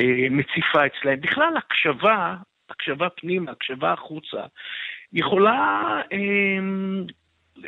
[0.00, 1.20] אה, מציפה אצלהם.
[1.20, 2.36] בכלל, הקשבה,
[2.70, 4.42] הקשבה פנימה, הקשבה החוצה,
[5.12, 6.58] יכולה אה,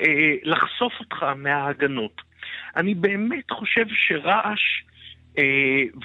[0.00, 2.22] אה, לחשוף אותך מההגנות.
[2.76, 4.82] אני באמת חושב שרעש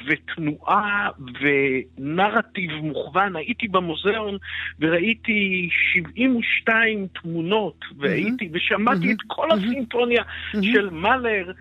[0.07, 1.09] ותנועה
[1.41, 4.37] ונרטיב מוכוון, הייתי במוזיאון
[4.79, 10.23] וראיתי 72 תמונות, והייתי ושמעתי את כל הסימפוניה
[10.61, 11.51] של מאלר.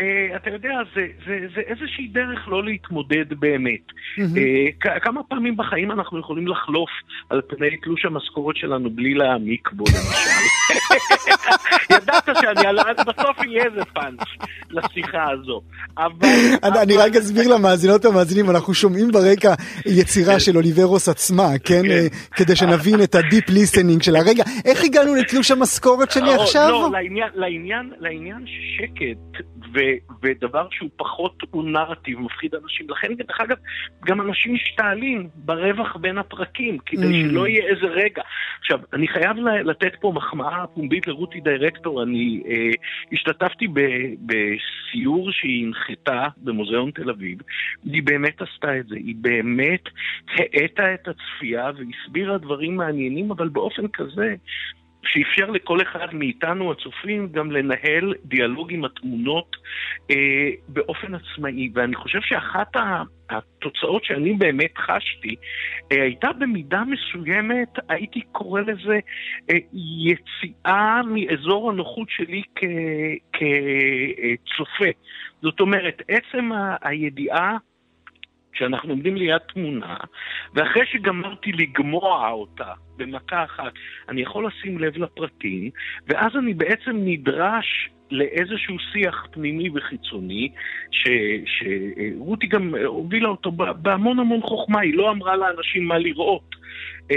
[0.00, 3.86] Uh, אתה יודע, זה, זה, זה איזושהי דרך לא להתמודד באמת.
[3.88, 4.84] Mm-hmm.
[4.84, 6.90] Uh, כמה פעמים בחיים אנחנו יכולים לחלוף
[7.30, 10.46] על פני תלוש המשכורת שלנו בלי להעמיק בו, למשל.
[11.90, 12.78] ידעת שאני על...
[13.06, 14.20] בסוף יהיה איזה פאנץ'
[14.70, 15.62] לשיחה הזו.
[15.98, 16.28] אבל...
[16.62, 19.54] אני, אני רק אסביר למאזינות והמאזינים, אנחנו שומעים ברקע
[19.86, 20.40] יצירה כן.
[20.40, 21.82] של אוליברוס עצמה, כן?
[21.82, 21.90] כן.
[21.90, 24.20] אה, כדי שנבין את ה deep listening שלה.
[24.20, 26.68] רגע, איך הגענו לתלוש המשכורת שלי עכשיו?
[26.70, 29.78] לא, לעניין, לעניין, לעניין שקט ו,
[30.22, 32.90] ודבר שהוא פחות הוא נרטיב, מפחיד אנשים.
[32.90, 33.56] לכן, דרך אגב,
[34.04, 37.30] גם אנשים משתעלים ברווח בין הפרקים, כדי mm.
[37.30, 38.22] שלא יהיה איזה רגע.
[38.60, 42.02] עכשיו, אני חייב לתת פה מחמאה פומבית לרותי דירקטור.
[42.02, 42.70] אני אה,
[43.12, 43.80] השתתפתי ב,
[44.26, 47.38] בסיור שהיא הנחתה במוזיאון תל אביב.
[47.84, 48.96] היא באמת עשתה את זה.
[48.96, 49.82] היא באמת
[50.28, 54.34] האטה את הצפייה והסבירה דברים מעניינים, אבל באופן כזה
[55.06, 59.56] שאפשר לכל אחד מאיתנו, הצופים, גם לנהל דיאלוג עם התמונות
[60.10, 61.70] אה, באופן עצמאי.
[61.74, 62.76] ואני חושב שאחת
[63.30, 65.36] התוצאות שאני באמת חשתי,
[65.92, 68.98] אה, הייתה במידה מסוימת, הייתי קורא לזה
[69.50, 69.56] אה,
[70.04, 72.42] יציאה מאזור הנוחות שלי
[73.32, 74.90] כצופה.
[75.42, 76.50] זאת אומרת, עצם
[76.82, 77.56] הידיעה
[78.56, 79.96] כשאנחנו עומדים ליד תמונה,
[80.54, 83.72] ואחרי שגמרתי לגמוע אותה במכה אחת,
[84.08, 85.70] אני יכול לשים לב לפרטים,
[86.06, 90.48] ואז אני בעצם נדרש לאיזשהו שיח פנימי וחיצוני,
[91.44, 96.56] שרותי גם הובילה אותו בהמון המון חוכמה, היא לא אמרה לאנשים מה לראות.
[97.10, 97.16] אה,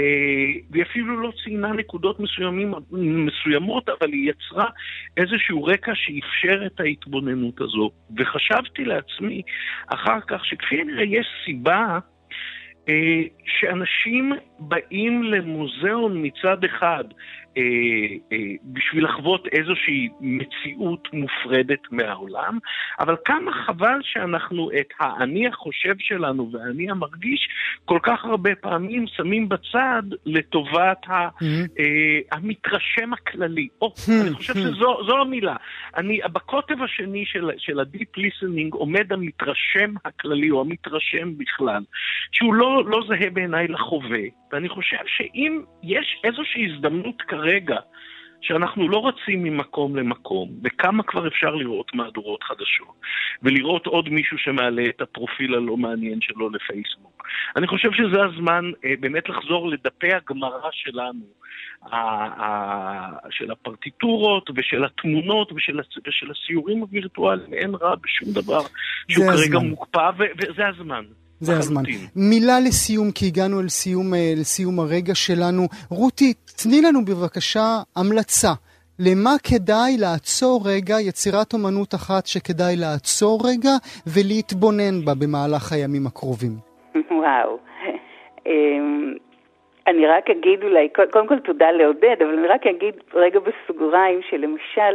[0.70, 4.66] והיא אפילו לא ציינה נקודות מסוימים, מסוימות, אבל היא יצרה
[5.16, 7.90] איזשהו רקע שאפשר את ההתבוננות הזו.
[8.16, 9.42] וחשבתי לעצמי
[9.86, 11.98] אחר כך שכפי הנראה יש סיבה
[12.88, 17.04] אה, שאנשים באים למוזיאון מצד אחד
[17.56, 17.62] אה,
[18.32, 22.58] אה, בשביל לחוות איזושהי מציאות מופרדת מהעולם,
[23.00, 27.48] אבל כמה חבל שאנחנו את האני החושב שלנו והאני המרגיש
[27.84, 31.44] כל כך הרבה פעמים שמים בצד לטובת ה, mm-hmm.
[31.78, 33.68] אה, המתרשם הכללי.
[33.82, 34.22] או, mm-hmm.
[34.22, 35.56] אני חושב שזו המילה.
[35.96, 41.82] אני, בקוטב השני של, של ה-deep listening עומד המתרשם הכללי, או המתרשם בכלל,
[42.32, 44.20] שהוא לא, לא זהה בעיניי לחווה,
[44.52, 47.39] ואני חושב שאם יש איזושהי הזדמנות כרגע,
[48.40, 52.94] שאנחנו לא רצים ממקום למקום, וכמה כבר אפשר לראות מהדורות חדשות,
[53.42, 57.24] ולראות עוד מישהו שמעלה את הפרופיל הלא מעניין שלו לפייסבוק.
[57.56, 61.40] אני חושב שזה הזמן אה, באמת לחזור לדפי הגמרא שלנו,
[63.30, 68.60] של הפרטיטורות ושל התמונות ושל, ושל הסיורים הווירטואליים, אין רע בשום דבר
[69.08, 71.04] שהוא כרגע מוקפא, וזה הזמן.
[71.40, 71.82] זה הזמן.
[72.16, 75.62] מילה לסיום, כי הגענו אל סיום, אה, אל סיום הרגע שלנו.
[75.90, 77.66] רותי, תני לנו בבקשה
[77.96, 78.52] המלצה.
[78.98, 83.74] למה כדאי לעצור רגע, יצירת אומנות אחת שכדאי לעצור רגע
[84.06, 86.54] ולהתבונן בה במהלך הימים הקרובים?
[87.10, 87.58] וואו.
[88.46, 89.14] אמ,
[89.86, 94.94] אני רק אגיד אולי, קודם כל תודה לעודד, אבל אני רק אגיד רגע בסוגריים שלמשל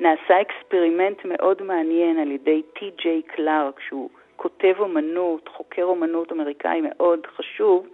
[0.00, 4.10] נעשה אקספרימנט מאוד מעניין על ידי טי.ג'יי קלארק, שהוא
[4.42, 7.86] כותב אומנות, חוקר אומנות אמריקאי מאוד חשוב,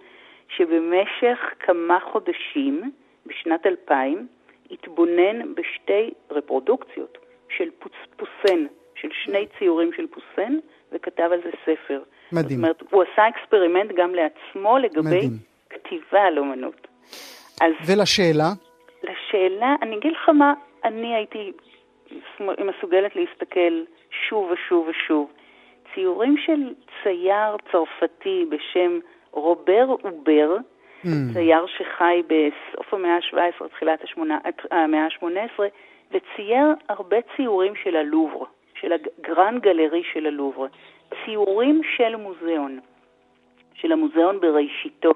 [0.49, 2.91] שבמשך כמה חודשים,
[3.25, 4.27] בשנת 2000,
[4.71, 7.17] התבונן בשתי רפרודוקציות
[7.49, 10.57] של פוס, פוסן, של שני ציורים של פוסן,
[10.91, 12.01] וכתב על זה ספר.
[12.31, 12.59] מדהים.
[12.59, 15.31] זאת אומרת, הוא עשה אקספרימנט גם לעצמו לגבי מדהים.
[15.69, 16.87] כתיבה על אומנות.
[17.61, 17.73] אז...
[17.87, 18.49] ולשאלה?
[19.03, 21.51] לשאלה, אני אגיד לך מה, אני הייתי
[22.39, 23.83] מסוגלת להסתכל
[24.29, 25.31] שוב ושוב ושוב.
[25.97, 26.73] ציורים של
[27.03, 28.99] צייר צרפתי בשם
[29.31, 30.57] רובר אובר,
[31.03, 31.07] mm.
[31.33, 33.99] צייר שחי בסוף המאה ה-17, תחילת
[34.71, 35.59] המאה ה-18,
[36.11, 38.45] וצייר הרבה ציורים של הלובר,
[38.81, 40.65] של הגרן גלרי של הלובר.
[41.25, 42.79] ציורים של מוזיאון,
[43.73, 45.11] של המוזיאון בראשיתו,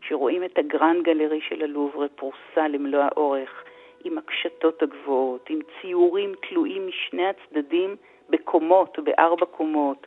[0.00, 3.64] שרואים את הגרן גלרי של הלובר פרוסה למלוא האורך,
[4.04, 7.96] עם הקשתות הגבוהות, עם ציורים תלויים משני הצדדים
[8.30, 10.06] בקומות, בארבע קומות.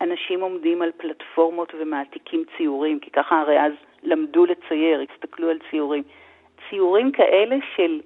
[0.00, 3.72] אנשים עומדים על פלטפורמות ומעתיקים ציורים, כי ככה הרי אז
[4.02, 6.02] למדו לצייר, הסתכלו על ציורים.
[6.70, 8.00] ציורים כאלה של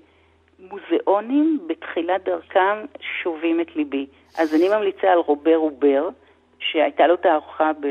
[0.59, 4.07] מוזיאונים בתחילת דרכם שובים את ליבי.
[4.38, 6.09] אז אני ממליצה על רובר אובר,
[6.59, 7.86] שהייתה לו תערוכה ב...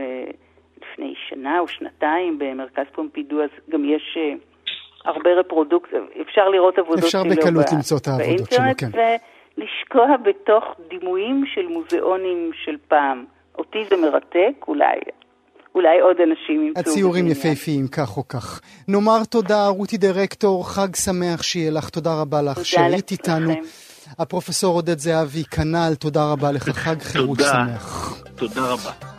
[0.81, 4.69] לפני שנה או שנתיים במרכז פומפידו, אז גם יש uh,
[5.05, 8.99] הרבה רפרודוקציה, אפשר לראות עבודות אפשר שלו בקלות למצוא את העבודות שלו, כן.
[9.57, 13.25] ולשקוע בתוך דימויים של מוזיאונים של פעם.
[13.59, 14.99] אותי זה מרתק, אולי
[15.75, 16.81] אולי עוד אנשים ימצאו.
[16.81, 18.61] הציורים יפהפיים, כך או כך.
[18.87, 23.53] נאמר תודה, רותי דירקטור, חג שמח שיהיה לך, תודה רבה לך שהיית איתנו.
[24.19, 28.23] הפרופסור עודד זהבי, כנ"ל, תודה רבה לך, חג חירות שמח.
[28.35, 29.18] תודה רבה.